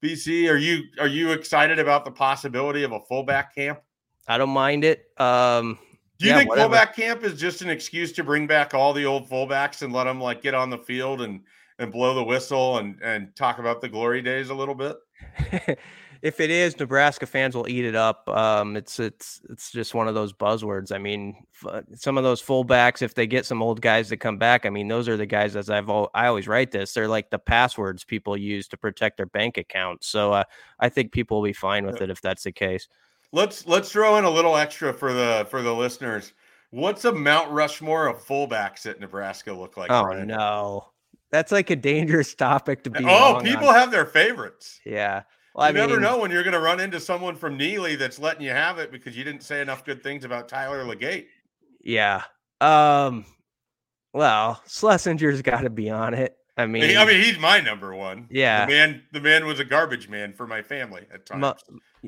BC, 0.04 0.50
are 0.50 0.58
you 0.58 0.84
are 1.00 1.08
you 1.08 1.32
excited 1.32 1.80
about 1.80 2.06
the 2.06 2.12
possibility 2.12 2.84
of 2.84 2.92
a 2.92 3.00
fullback 3.10 3.56
camp? 3.56 3.80
I 4.28 4.38
don't 4.38 4.52
mind 4.52 4.84
it. 4.84 5.08
Um, 5.18 5.80
Do 6.20 6.26
you 6.26 6.32
yeah, 6.32 6.38
think 6.38 6.50
whatever. 6.50 6.70
fullback 6.70 6.96
camp 6.96 7.24
is 7.24 7.40
just 7.40 7.62
an 7.64 7.70
excuse 7.70 8.12
to 8.14 8.24
bring 8.24 8.46
back 8.46 8.76
all 8.76 8.94
the 8.94 9.06
old 9.06 9.28
fullbacks 9.28 9.82
and 9.82 9.92
let 9.92 10.04
them 10.04 10.22
like 10.22 10.44
get 10.44 10.54
on 10.54 10.70
the 10.70 10.78
field 10.78 11.22
and 11.22 11.42
and 11.80 11.92
blow 11.92 12.14
the 12.14 12.24
whistle 12.24 12.78
and 12.78 13.00
and 13.02 13.36
talk 13.36 13.58
about 13.58 13.82
the 13.82 13.90
glory 13.90 14.22
days 14.22 14.50
a 14.50 14.54
little 14.54 14.76
bit? 14.76 14.98
if 16.22 16.40
it 16.40 16.50
is, 16.50 16.80
Nebraska 16.80 17.26
fans 17.26 17.56
will 17.56 17.68
eat 17.68 17.86
it 17.86 17.96
up. 17.96 18.28
Um, 18.30 18.76
it's 18.76 19.00
it's 19.00 19.42
it's 19.50 19.72
just 19.72 19.94
one 19.94 20.08
of 20.08 20.16
those 20.16 20.34
buzzwords. 20.34 20.92
I 20.92 20.98
mean, 20.98 21.36
f- 21.66 21.84
some 21.96 22.18
of 22.18 22.24
those 22.24 22.42
fullbacks, 22.42 23.02
if 23.02 23.14
they 23.14 23.28
get 23.28 23.46
some 23.46 23.62
old 23.62 23.82
guys 23.82 24.10
to 24.10 24.18
come 24.18 24.38
back, 24.38 24.66
I 24.66 24.70
mean, 24.70 24.88
those 24.88 25.08
are 25.08 25.18
the 25.18 25.26
guys. 25.26 25.56
As 25.56 25.70
I've 25.70 25.90
all, 25.90 26.10
I 26.14 26.28
always 26.28 26.48
write 26.48 26.72
this, 26.72 26.94
they're 26.94 27.08
like 27.08 27.30
the 27.30 27.40
passwords 27.40 28.04
people 28.04 28.36
use 28.38 28.68
to 28.70 28.78
protect 28.78 29.18
their 29.18 29.26
bank 29.26 29.58
accounts. 29.58 30.08
So 30.08 30.34
uh, 30.34 30.44
I 30.80 30.90
think 30.90 31.12
people 31.12 31.38
will 31.38 31.48
be 31.48 31.54
fine 31.54 31.86
with 31.86 32.02
it 32.02 32.10
if 32.10 32.22
that's 32.22 32.44
the 32.44 32.52
case. 32.52 32.88
Let's 33.32 33.68
let's 33.68 33.92
throw 33.92 34.18
in 34.18 34.24
a 34.24 34.30
little 34.30 34.56
extra 34.56 34.94
for 34.94 35.14
the 35.14 35.48
for 35.50 35.62
the 35.62 35.74
listeners. 35.74 36.34
What's 36.72 37.06
a 37.06 37.12
Mount 37.14 37.52
Rushmore 37.52 38.08
of 38.08 38.24
fullbacks 38.24 38.86
at 38.86 39.00
Nebraska 39.00 39.54
look 39.54 39.78
like? 39.78 39.92
Oh 39.92 40.04
Ryan? 40.04 40.28
no, 40.28 40.90
that's 41.32 41.52
like 41.52 41.70
a 41.70 41.76
dangerous 41.76 42.34
topic 42.36 42.84
to 42.84 42.90
be. 42.90 43.04
Oh, 43.06 43.40
people 43.44 43.70
on. 43.70 43.76
have 43.76 43.92
their 43.92 44.06
favorites. 44.06 44.80
yeah. 44.86 45.24
Well, 45.58 45.66
you 45.72 45.78
I 45.78 45.82
never 45.82 45.94
mean, 45.94 46.04
know 46.04 46.20
when 46.20 46.30
you're 46.32 46.44
going 46.44 46.54
to 46.54 46.60
run 46.60 46.80
into 46.80 47.00
someone 47.00 47.36
from 47.36 47.58
Neligh 47.58 47.98
that's 47.98 48.20
letting 48.20 48.44
you 48.44 48.52
have 48.52 48.78
it 48.78 48.92
because 48.92 49.18
you 49.18 49.24
didn't 49.24 49.42
say 49.44 49.60
enough 49.60 49.84
good 49.84 50.04
things 50.04 50.24
about 50.24 50.48
Tyler 50.48 50.84
Legate. 50.86 51.28
Yeah. 51.82 52.24
Um. 52.62 53.26
Well, 54.14 54.62
Schlesinger's 54.68 55.42
got 55.42 55.62
to 55.62 55.70
be 55.70 55.90
on 55.90 56.14
it. 56.14 56.36
I 56.60 56.66
mean, 56.66 56.98
I 56.98 57.06
mean, 57.06 57.22
he's 57.24 57.38
my 57.38 57.60
number 57.60 57.94
one. 57.96 58.28
Yeah. 58.32 58.66
the 58.66 58.72
man. 58.72 59.04
The 59.12 59.22
man 59.22 59.46
was 59.46 59.60
a 59.60 59.66
garbage 59.66 60.10
man 60.10 60.34
for 60.34 60.48
my 60.48 60.62
family 60.64 61.06
at 61.14 61.26
times. 61.28 61.42
mo- 61.42 61.56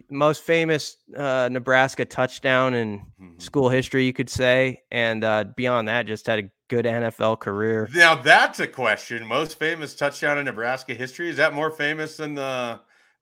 most 0.10 0.44
famous 0.44 0.98
uh, 1.16 1.50
Nebraska 1.52 2.04
touchdown 2.06 2.74
in 2.74 3.02
Mhm. 3.22 3.40
school 3.42 3.70
history, 3.70 4.06
you 4.06 4.14
could 4.14 4.30
say, 4.30 4.82
and 4.92 5.24
uh, 5.24 5.44
beyond 5.56 5.88
that, 5.88 6.08
just 6.08 6.26
had 6.26 6.40
a 6.40 6.50
good 6.68 6.86
NFL 6.86 7.40
career. 7.40 7.90
Now 7.94 8.16
that's 8.16 8.60
a 8.60 8.68
question. 8.68 9.26
Most 9.28 9.60
famous 9.60 9.96
touchdown 9.96 10.40
in 10.40 10.46
Nebraska 10.46 10.94
history 10.96 11.30
is 11.30 11.38
that 11.38 11.54
more 11.54 11.70
famous 11.70 12.18
than 12.18 12.34
the 12.34 12.80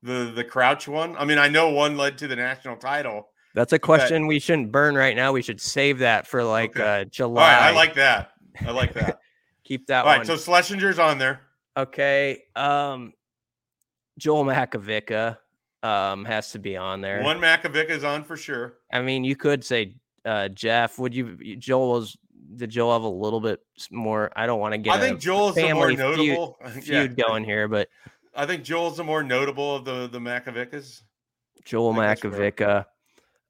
the 0.07 0.31
the 0.33 0.43
Crouch 0.43 0.87
one? 0.87 1.15
I 1.17 1.25
mean, 1.25 1.37
I 1.37 1.47
know 1.47 1.69
one 1.69 1.97
led 1.97 2.17
to 2.19 2.27
the 2.27 2.35
national 2.35 2.77
title. 2.77 3.29
That's 3.53 3.73
a 3.73 3.79
question 3.79 4.27
we 4.27 4.39
shouldn't 4.39 4.71
burn 4.71 4.95
right 4.95 5.15
now. 5.15 5.31
We 5.33 5.41
should 5.41 5.59
save 5.61 5.99
that 5.99 6.27
for 6.27 6.43
like 6.43 6.71
Okay. 6.79 7.01
uh, 7.01 7.05
July. 7.05 7.51
right, 7.53 7.61
I 7.63 7.71
like 7.71 7.95
that. 7.95 8.31
I 8.65 8.71
like 8.71 8.93
that. 8.93 9.19
keep 9.63 9.87
that 9.87 10.01
All 10.05 10.11
right, 10.11 10.17
one. 10.19 10.25
so 10.25 10.35
Schlesinger's 10.35 10.99
on 10.99 11.17
there. 11.17 11.41
okay. 11.75 12.43
Um, 12.55 13.13
Joel 14.17 14.45
Makovicka 14.45 15.37
um 15.83 16.25
has 16.25 16.51
to 16.51 16.59
be 16.59 16.75
on 16.75 17.01
there. 17.01 17.21
One 17.21 17.39
Makovic 17.39 17.89
is 17.89 18.03
on 18.03 18.23
for 18.23 18.35
sure. 18.37 18.75
I 18.91 19.01
mean, 19.01 19.23
you 19.23 19.35
could 19.35 19.63
say 19.63 19.95
uh, 20.25 20.49
Jeff. 20.49 20.97
Would 20.99 21.13
you? 21.15 21.55
Joel 21.57 21.91
was. 21.93 22.17
Did 22.55 22.69
Joel 22.69 22.93
have 22.93 23.03
a 23.03 23.09
little 23.09 23.41
bit 23.41 23.59
more? 23.91 24.31
I 24.35 24.45
don't 24.47 24.59
want 24.59 24.71
to 24.73 24.77
get. 24.77 24.93
I 24.95 24.99
think 24.99 25.19
Joel's 25.19 25.55
the 25.55 25.61
more 25.73 25.87
family 25.89 25.95
feud- 25.97 25.99
notable. 26.29 26.57
feud, 26.81 26.87
Yeah, 26.87 27.07
going 27.27 27.43
here, 27.43 27.67
but 27.67 27.89
I 28.37 28.45
think 28.45 28.63
Joel's 28.63 28.97
the 28.97 29.03
more 29.03 29.23
notable 29.23 29.75
of 29.75 29.83
the 29.83 30.07
the 30.07 30.19
Makovickas. 30.19 31.01
Joel. 31.65 31.93
Makovicka. 31.93 32.85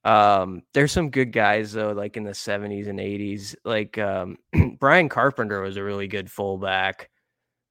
Um, 0.06 0.64
there's 0.74 0.94
some 0.94 1.10
good 1.10 1.34
guys 1.34 1.74
though, 1.74 1.92
like 1.92 2.16
in 2.16 2.24
the 2.24 2.32
70s 2.32 2.88
and 2.88 2.98
80s. 2.98 3.56
Like 3.66 3.98
um, 3.98 4.38
Brian 4.80 5.10
Carpenter 5.10 5.62
was 5.62 5.76
a 5.76 5.84
really 5.84 6.08
good 6.08 6.32
fullback. 6.32 7.10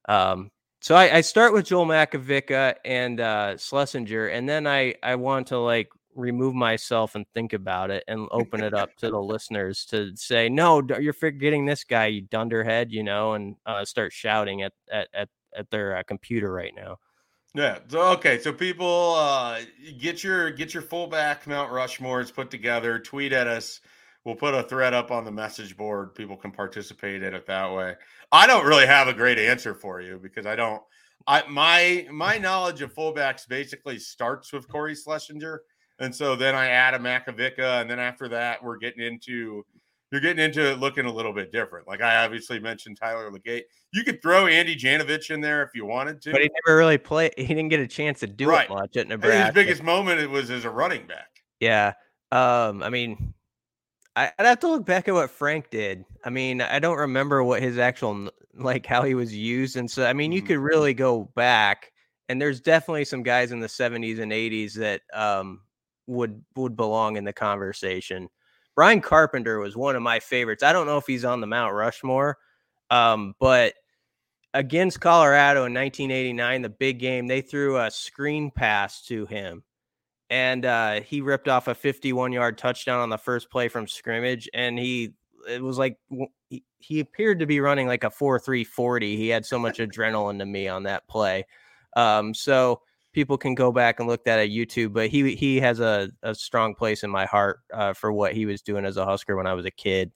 Um, 0.07 0.51
so 0.79 0.93
I, 0.95 1.17
I 1.17 1.21
start 1.21 1.53
with 1.53 1.65
Joel 1.65 1.87
Makovicka 1.87 2.75
and 2.85 3.19
uh, 3.19 3.57
Schlesinger, 3.57 4.27
and 4.27 4.47
then 4.47 4.67
I 4.67 4.93
I 5.01 5.15
want 5.15 5.47
to 5.47 5.57
like 5.57 5.89
remove 6.13 6.53
myself 6.53 7.15
and 7.15 7.25
think 7.33 7.53
about 7.53 7.89
it 7.89 8.03
and 8.07 8.27
open 8.31 8.63
it 8.63 8.73
up 8.75 8.95
to 8.97 9.09
the 9.09 9.19
listeners 9.21 9.85
to 9.85 10.15
say, 10.15 10.49
no, 10.49 10.81
you're 10.99 11.13
forgetting 11.13 11.65
this 11.65 11.83
guy, 11.83 12.07
you 12.07 12.21
dunderhead, 12.21 12.91
you 12.91 13.03
know, 13.03 13.33
and 13.33 13.55
uh, 13.65 13.83
start 13.85 14.13
shouting 14.13 14.61
at 14.61 14.73
at 14.91 15.07
at, 15.15 15.29
at 15.55 15.69
their 15.71 15.97
uh, 15.97 16.03
computer 16.03 16.51
right 16.51 16.73
now. 16.75 16.97
Yeah. 17.57 17.79
So 17.87 18.01
okay. 18.11 18.37
So 18.37 18.53
people, 18.53 19.15
uh, 19.15 19.61
get 19.99 20.23
your 20.23 20.51
get 20.51 20.75
your 20.75 20.83
fullback 20.83 21.47
Mount 21.47 21.71
Rushmores 21.71 22.31
put 22.31 22.51
together. 22.51 22.99
Tweet 22.99 23.33
at 23.33 23.47
us. 23.47 23.81
We'll 24.23 24.35
put 24.35 24.53
a 24.53 24.61
thread 24.61 24.93
up 24.93 25.09
on 25.09 25.25
the 25.25 25.31
message 25.31 25.75
board. 25.75 26.13
People 26.13 26.37
can 26.37 26.51
participate 26.51 27.23
in 27.23 27.33
it 27.33 27.47
that 27.47 27.73
way. 27.73 27.95
I 28.31 28.45
don't 28.45 28.67
really 28.67 28.85
have 28.85 29.07
a 29.07 29.13
great 29.13 29.39
answer 29.39 29.73
for 29.73 30.01
you 30.01 30.19
because 30.21 30.45
I 30.45 30.55
don't. 30.55 30.83
I 31.25 31.47
my 31.47 32.05
my 32.11 32.37
knowledge 32.37 32.83
of 32.83 32.93
fullbacks 32.93 33.47
basically 33.47 33.97
starts 33.97 34.53
with 34.53 34.67
Corey 34.67 34.93
Schlesinger, 34.93 35.63
and 35.97 36.13
so 36.13 36.35
then 36.35 36.53
I 36.53 36.67
add 36.67 36.93
a 36.93 36.99
Makovicka, 36.99 37.81
and 37.81 37.89
then 37.89 37.99
after 37.99 38.27
that 38.27 38.63
we're 38.63 38.77
getting 38.77 39.03
into 39.03 39.65
you're 40.11 40.21
getting 40.21 40.43
into 40.43 40.71
it 40.71 40.79
looking 40.79 41.05
a 41.05 41.11
little 41.11 41.33
bit 41.33 41.51
different. 41.51 41.87
Like 41.87 42.01
I 42.01 42.23
obviously 42.23 42.59
mentioned 42.59 42.97
Tyler 42.97 43.29
Legate. 43.31 43.65
You 43.93 44.03
could 44.03 44.21
throw 44.21 44.47
Andy 44.47 44.75
Janovich 44.75 45.31
in 45.31 45.41
there 45.41 45.63
if 45.63 45.69
you 45.75 45.85
wanted 45.85 46.21
to. 46.21 46.31
But 46.31 46.41
he 46.41 46.49
never 46.65 46.77
really 46.77 46.97
played. 46.97 47.33
He 47.37 47.47
didn't 47.47 47.69
get 47.69 47.79
a 47.79 47.87
chance 47.87 48.19
to 48.21 48.27
do 48.27 48.47
Right. 48.49 48.69
it 48.69 48.73
much 48.73 48.95
at 48.97 49.07
Nebraska. 49.07 49.45
his 49.45 49.53
biggest 49.53 49.83
moment 49.83 50.19
it 50.21 50.29
was 50.29 50.49
as 50.49 50.65
a 50.65 50.69
running 50.69 51.05
back. 51.07 51.27
Yeah. 51.59 51.93
Um, 52.31 52.83
I 52.83 52.89
mean, 52.89 53.33
I, 54.15 54.31
I'd 54.39 54.45
have 54.45 54.59
to 54.59 54.67
look 54.69 54.85
back 54.85 55.07
at 55.07 55.13
what 55.13 55.29
Frank 55.29 55.69
did. 55.69 56.03
I 56.25 56.29
mean, 56.29 56.61
I 56.61 56.79
don't 56.79 56.97
remember 56.97 57.43
what 57.43 57.61
his 57.61 57.77
actual 57.77 58.29
like 58.53 58.85
how 58.85 59.03
he 59.03 59.13
was 59.13 59.35
used, 59.35 59.75
and 59.75 59.89
so 59.89 60.05
I 60.05 60.13
mean, 60.13 60.31
you 60.31 60.41
Mhm. 60.41 60.47
could 60.47 60.57
really 60.57 60.93
go 60.95 61.25
back, 61.35 61.91
and 62.27 62.41
there's 62.41 62.59
definitely 62.59 63.05
some 63.05 63.21
guys 63.23 63.51
in 63.51 63.59
the 63.59 63.67
70s 63.69 64.17
and 64.19 64.31
80s 64.33 64.73
that 64.75 65.01
um 65.13 65.61
would 66.07 66.43
would 66.55 66.75
belong 66.75 67.17
in 67.17 67.23
the 67.23 67.33
conversation. 67.33 68.27
Brian 68.77 69.01
Carpenter 69.01 69.57
was 69.57 69.75
one 69.75 69.95
of 69.95 70.03
my 70.03 70.19
favorites. 70.19 70.61
I 70.61 70.71
don't 70.71 70.85
know 70.85 70.99
if 70.99 71.07
he's 71.07 71.25
on 71.25 71.41
the 71.41 71.47
Mount 71.47 71.73
Rushmore, 71.73 72.37
um, 72.91 73.33
but 73.39 73.73
against 74.53 75.01
Colorado 75.01 75.65
in 75.65 75.73
1989, 75.73 76.61
the 76.61 76.69
big 76.69 76.99
game, 76.99 77.25
they 77.25 77.41
threw 77.41 77.79
a 77.79 77.89
screen 77.89 78.51
pass 78.51 79.01
to 79.07 79.25
him 79.25 79.63
and 80.29 80.63
uh, 80.63 81.01
he 81.01 81.21
ripped 81.21 81.47
off 81.47 81.67
a 81.67 81.73
51 81.73 82.31
yard 82.31 82.59
touchdown 82.59 82.99
on 82.99 83.09
the 83.09 83.17
first 83.17 83.49
play 83.49 83.67
from 83.67 83.87
scrimmage. 83.87 84.47
And 84.53 84.77
he, 84.77 85.13
it 85.49 85.63
was 85.63 85.79
like, 85.79 85.97
he, 86.77 86.99
appeared 86.99 87.39
to 87.39 87.47
be 87.47 87.59
running 87.59 87.87
like 87.87 88.03
a 88.03 88.11
4 88.11 88.39
3 88.39 88.63
40. 88.63 89.17
He 89.17 89.29
had 89.29 89.43
so 89.43 89.57
much 89.57 89.79
adrenaline 89.79 90.37
to 90.37 90.45
me 90.45 90.67
on 90.67 90.83
that 90.83 91.07
play. 91.07 91.47
Um, 91.95 92.31
so 92.35 92.81
people 93.17 93.35
can 93.35 93.55
go 93.55 93.71
back 93.71 93.99
and 93.99 94.07
look 94.07 94.23
that 94.25 94.37
at 94.37 94.49
YouTube, 94.49 94.93
but 94.93 95.09
he, 95.09 95.33
he 95.33 95.59
has 95.59 95.79
a, 95.79 96.07
a 96.21 96.35
strong 96.35 96.75
place 96.75 97.01
in 97.01 97.09
my 97.09 97.25
heart 97.25 97.61
uh, 97.73 97.91
for 97.91 98.13
what 98.13 98.33
he 98.33 98.45
was 98.45 98.61
doing 98.61 98.85
as 98.85 98.95
a 98.95 99.05
Husker 99.05 99.35
when 99.35 99.47
I 99.47 99.55
was 99.55 99.65
a 99.65 99.71
kid. 99.71 100.11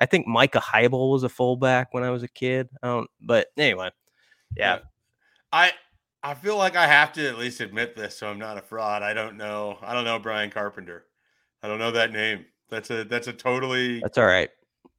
I 0.00 0.06
think 0.06 0.26
Micah 0.26 0.58
Heibel 0.58 1.12
was 1.12 1.22
a 1.22 1.28
fullback 1.28 1.94
when 1.94 2.02
I 2.02 2.10
was 2.10 2.24
a 2.24 2.28
kid. 2.28 2.68
I 2.82 2.88
don't, 2.88 3.08
but 3.20 3.46
anyway, 3.56 3.90
yeah. 4.56 4.80
I 5.52 5.70
I 6.24 6.34
feel 6.34 6.56
like 6.56 6.74
I 6.74 6.88
have 6.88 7.12
to 7.12 7.28
at 7.28 7.38
least 7.38 7.60
admit 7.60 7.94
this, 7.94 8.18
so 8.18 8.26
I'm 8.26 8.40
not 8.40 8.58
a 8.58 8.62
fraud. 8.62 9.04
I 9.04 9.14
don't 9.14 9.36
know. 9.36 9.78
I 9.80 9.94
don't 9.94 10.04
know 10.04 10.18
Brian 10.18 10.50
Carpenter. 10.50 11.04
I 11.62 11.68
don't 11.68 11.78
know 11.78 11.92
that 11.92 12.10
name. 12.10 12.46
That's 12.68 12.90
a 12.90 13.04
that's 13.04 13.28
a 13.28 13.32
totally. 13.32 14.00
That's 14.00 14.18
all 14.18 14.26
right. 14.26 14.50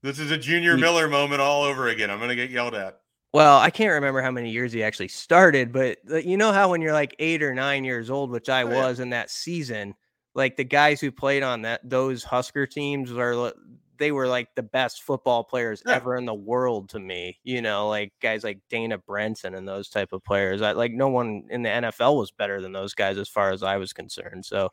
This 0.04 0.20
is 0.20 0.32
a 0.32 0.38
Junior 0.38 0.78
Miller 0.78 1.10
moment 1.10 1.42
all 1.42 1.64
over 1.64 1.90
again. 1.90 2.10
I'm 2.10 2.20
gonna 2.20 2.34
get 2.34 2.50
yelled 2.50 2.76
at. 2.76 3.01
Well, 3.34 3.60
I 3.60 3.70
can't 3.70 3.94
remember 3.94 4.22
how 4.22 4.32
many 4.32 4.52
years 4.52 4.74
he 4.74 4.84
actually 4.84 5.08
started, 5.08 5.72
but 5.72 6.00
uh, 6.10 6.18
you 6.18 6.36
know 6.36 6.52
how 6.52 6.70
when 6.72 6.82
you're 6.82 6.92
like 6.94 7.16
eight 7.20 7.42
or 7.42 7.54
nine 7.56 7.84
years 7.86 8.10
old, 8.10 8.30
which 8.30 8.50
I 8.50 8.66
Oh, 8.66 8.70
yeah. 8.72 8.88
was 8.88 9.00
in 9.00 9.12
that 9.12 9.30
season, 9.30 9.96
like 10.36 10.58
the 10.58 10.66
guys 10.66 11.00
who 11.00 11.12
played 11.12 11.42
on 11.44 11.62
that 11.62 11.82
those 11.90 12.24
Husker 12.26 12.68
teams 12.68 13.12
are 13.14 13.54
they 13.98 14.12
were 14.12 14.28
like 14.28 14.50
the 14.56 14.64
best 14.64 15.04
football 15.04 15.44
players 15.46 15.84
Yeah. 15.86 16.02
ever 16.02 16.18
in 16.18 16.26
the 16.26 16.34
world 16.34 16.90
to 16.90 17.00
me. 17.00 17.40
You 17.44 17.62
know, 17.62 17.88
like 17.88 18.12
guys 18.22 18.44
like 18.44 18.60
Dana 18.70 18.98
Brenton 18.98 19.56
and 19.56 19.66
those 19.68 19.88
type 19.90 20.12
of 20.12 20.24
players. 20.26 20.62
I 20.62 20.74
like 20.74 20.92
no 20.92 21.08
one 21.08 21.44
in 21.50 21.62
the 21.64 21.70
NFL 21.70 22.18
was 22.18 22.32
better 22.32 22.62
than 22.62 22.74
those 22.74 22.94
guys 22.94 23.18
as 23.18 23.30
far 23.30 23.52
as 23.52 23.64
I 23.64 23.78
was 23.78 23.94
concerned. 23.94 24.46
So 24.46 24.70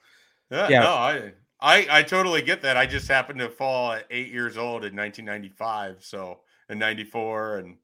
Yeah, 0.50 0.70
Yeah. 0.70 0.78
no, 0.78 0.92
I, 0.94 1.32
I 1.60 1.86
I 1.98 2.02
totally 2.02 2.42
get 2.42 2.62
that. 2.62 2.76
I 2.76 2.86
just 2.86 3.08
happened 3.08 3.40
to 3.40 3.50
fall 3.50 3.92
at 3.92 4.06
eight 4.10 4.28
years 4.32 4.56
old 4.56 4.84
in 4.84 4.94
1995, 4.94 6.04
so 6.04 6.40
in 6.68 6.78
'94, 6.78 7.58
and 7.58 7.76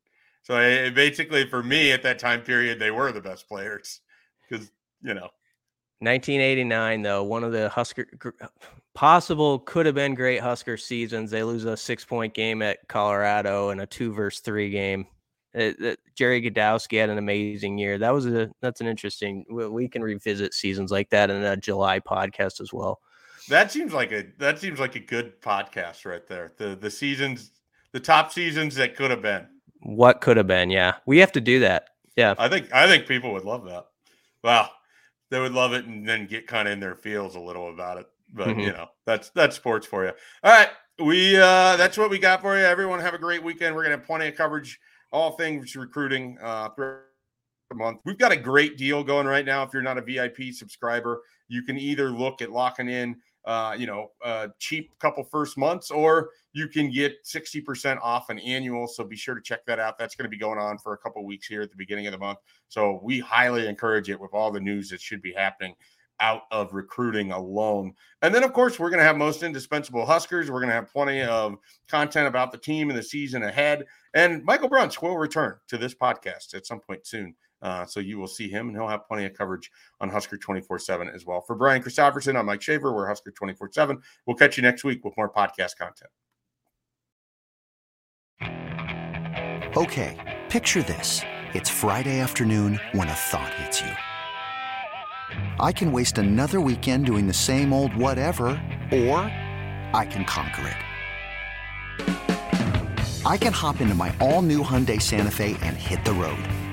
so 0.44 0.56
it, 0.60 0.94
basically 0.94 1.48
for 1.48 1.62
me 1.62 1.90
at 1.90 2.02
that 2.04 2.18
time 2.20 2.42
period, 2.42 2.78
they 2.78 2.90
were 2.92 3.10
the 3.12 3.20
best 3.20 3.48
players 3.48 4.00
because 4.48 4.70
you 5.02 5.12
know 5.14 5.28
1989, 6.00 7.02
though, 7.02 7.22
one 7.24 7.44
of 7.44 7.52
the 7.52 7.68
Husker 7.70 8.06
possible 8.94 9.58
could 9.60 9.86
have 9.86 9.94
been 9.94 10.14
great 10.14 10.40
Husker 10.40 10.76
seasons. 10.76 11.30
They 11.30 11.42
lose 11.42 11.64
a 11.64 11.76
six 11.76 12.04
point 12.04 12.34
game 12.34 12.62
at 12.62 12.86
Colorado 12.88 13.70
and 13.70 13.80
a 13.80 13.86
two 13.86 14.12
versus 14.12 14.40
three 14.40 14.70
game. 14.70 15.06
It- 15.54 15.80
it- 15.80 16.00
Gerry 16.14 16.42
Gdowski 16.42 16.98
had 17.00 17.10
an 17.10 17.18
amazing 17.18 17.78
year. 17.78 17.96
That 17.98 18.10
was 18.10 18.26
a 18.26 18.50
that's 18.60 18.80
an 18.80 18.86
interesting. 18.86 19.44
We, 19.50 19.66
we 19.68 19.88
can 19.88 20.02
revisit 20.02 20.52
seasons 20.54 20.90
like 20.90 21.10
that 21.10 21.30
in 21.30 21.42
a 21.42 21.56
July 21.56 22.00
podcast 22.00 22.60
as 22.60 22.72
well. 22.72 23.00
that 23.48 23.70
seems 23.72 23.92
like 23.92 24.12
a 24.12 24.24
that 24.38 24.58
seems 24.58 24.78
like 24.80 24.96
a 24.96 25.00
good 25.00 25.40
podcast 25.40 26.04
right 26.04 26.26
there. 26.28 26.52
The 26.58 26.76
the 26.76 26.90
seasons, 26.90 27.52
the 27.92 28.00
top 28.00 28.32
seasons 28.32 28.74
that 28.76 28.94
could 28.96 29.10
have 29.10 29.22
been. 29.22 29.46
What 29.84 30.20
could 30.20 30.36
have 30.36 30.46
been? 30.46 30.70
Yeah, 30.70 30.94
we 31.06 31.18
have 31.18 31.32
to 31.32 31.40
do 31.40 31.60
that. 31.60 31.88
Yeah, 32.16 32.34
I 32.38 32.48
think 32.48 32.72
I 32.72 32.86
think 32.86 33.06
people 33.06 33.32
would 33.32 33.44
love 33.44 33.64
that. 33.66 33.86
Wow, 34.42 34.70
they 35.30 35.40
would 35.40 35.52
love 35.52 35.72
it 35.72 35.84
and 35.84 36.06
then 36.06 36.26
get 36.26 36.46
kind 36.46 36.68
of 36.68 36.72
in 36.72 36.80
their 36.80 36.96
feels 36.96 37.36
a 37.36 37.40
little 37.40 37.70
about 37.70 37.98
it. 37.98 38.06
But 38.32 38.48
Mhm. 38.48 38.62
you 38.64 38.72
know, 38.72 38.88
that's 39.06 39.30
that's 39.30 39.56
sports 39.56 39.86
for 39.86 40.04
you. 40.04 40.12
All 40.42 40.52
right, 40.52 40.70
we 40.98 41.36
uh 41.36 41.76
that's 41.76 41.98
what 41.98 42.10
we 42.10 42.18
got 42.18 42.40
for 42.40 42.56
you. 42.58 42.64
Everyone 42.64 43.00
have 43.00 43.14
a 43.14 43.18
great 43.18 43.42
weekend. 43.42 43.74
We're 43.74 43.84
gonna 43.84 43.96
have 43.96 44.06
plenty 44.06 44.28
of 44.28 44.36
coverage, 44.36 44.78
all 45.12 45.32
things 45.32 45.76
recruiting 45.76 46.38
uh 46.40 46.70
month. 47.74 48.00
We've 48.04 48.18
got 48.18 48.32
a 48.32 48.36
great 48.36 48.76
deal 48.76 49.02
going 49.02 49.26
right 49.26 49.44
now. 49.44 49.62
If 49.64 49.72
you're 49.72 49.82
not 49.82 49.98
a 49.98 50.02
VIP 50.02 50.52
subscriber, 50.52 51.22
you 51.48 51.62
can 51.62 51.76
either 51.78 52.10
look 52.10 52.40
at 52.40 52.52
locking 52.52 52.88
in, 52.88 53.16
uh, 53.44 53.76
you 53.78 53.86
know, 53.86 54.10
a 54.24 54.50
cheap 54.58 54.98
couple 54.98 55.22
first 55.22 55.58
months, 55.58 55.90
or 55.90 56.30
you 56.52 56.68
can 56.68 56.90
get 56.90 57.24
60% 57.24 57.98
off 58.00 58.30
an 58.30 58.38
annual. 58.38 58.86
So 58.86 59.04
be 59.04 59.16
sure 59.16 59.34
to 59.34 59.42
check 59.42 59.66
that 59.66 59.78
out. 59.78 59.98
That's 59.98 60.14
going 60.14 60.24
to 60.24 60.30
be 60.30 60.38
going 60.38 60.58
on 60.58 60.78
for 60.78 60.94
a 60.94 60.98
couple 60.98 61.24
weeks 61.24 61.46
here 61.46 61.62
at 61.62 61.70
the 61.70 61.76
beginning 61.76 62.06
of 62.06 62.12
the 62.12 62.18
month. 62.18 62.38
So 62.68 63.00
we 63.02 63.20
highly 63.20 63.66
encourage 63.66 64.08
it 64.08 64.18
with 64.18 64.32
all 64.32 64.50
the 64.50 64.60
news 64.60 64.88
that 64.90 65.00
should 65.00 65.20
be 65.20 65.32
happening 65.32 65.74
out 66.20 66.42
of 66.50 66.72
recruiting 66.72 67.32
alone. 67.32 67.92
And 68.22 68.34
then, 68.34 68.44
of 68.44 68.52
course, 68.52 68.78
we're 68.78 68.90
going 68.90 69.00
to 69.00 69.04
have 69.04 69.16
most 69.16 69.42
indispensable 69.42 70.06
Huskers. 70.06 70.50
We're 70.50 70.60
going 70.60 70.68
to 70.68 70.74
have 70.74 70.92
plenty 70.92 71.22
of 71.22 71.56
content 71.88 72.28
about 72.28 72.52
the 72.52 72.58
team 72.58 72.88
and 72.88 72.98
the 72.98 73.02
season 73.02 73.42
ahead. 73.42 73.84
And 74.14 74.44
Michael 74.44 74.70
Brunch 74.70 75.02
will 75.02 75.18
return 75.18 75.56
to 75.68 75.76
this 75.76 75.94
podcast 75.94 76.54
at 76.54 76.66
some 76.66 76.80
point 76.80 77.06
soon. 77.06 77.34
Uh, 77.64 77.84
so 77.86 77.98
you 77.98 78.18
will 78.18 78.28
see 78.28 78.48
him, 78.48 78.68
and 78.68 78.76
he'll 78.76 78.86
have 78.86 79.08
plenty 79.08 79.24
of 79.24 79.32
coverage 79.32 79.70
on 79.98 80.10
Husker 80.10 80.36
24 80.36 80.78
7 80.78 81.08
as 81.08 81.24
well. 81.24 81.40
For 81.40 81.56
Brian 81.56 81.80
Christopherson, 81.80 82.36
I'm 82.36 82.44
Mike 82.44 82.60
Schaefer. 82.60 82.92
We're 82.92 83.08
Husker 83.08 83.30
24 83.30 83.70
7. 83.72 83.98
We'll 84.26 84.36
catch 84.36 84.58
you 84.58 84.62
next 84.62 84.84
week 84.84 85.02
with 85.02 85.16
more 85.16 85.32
podcast 85.32 85.76
content. 85.78 86.10
Okay, 89.76 90.42
picture 90.50 90.82
this. 90.82 91.22
It's 91.54 91.70
Friday 91.70 92.20
afternoon 92.20 92.78
when 92.92 93.08
a 93.08 93.12
thought 93.14 93.52
hits 93.54 93.80
you. 93.80 93.90
I 95.58 95.72
can 95.72 95.90
waste 95.90 96.18
another 96.18 96.60
weekend 96.60 97.06
doing 97.06 97.26
the 97.26 97.32
same 97.32 97.72
old 97.72 97.96
whatever, 97.96 98.46
or 98.92 99.18
I 99.94 100.06
can 100.10 100.26
conquer 100.26 100.68
it. 100.68 100.76
I 103.26 103.38
can 103.38 103.54
hop 103.54 103.80
into 103.80 103.94
my 103.94 104.14
all 104.20 104.42
new 104.42 104.62
Hyundai 104.62 105.00
Santa 105.00 105.30
Fe 105.30 105.56
and 105.62 105.76
hit 105.76 106.04
the 106.04 106.12
road. 106.12 106.44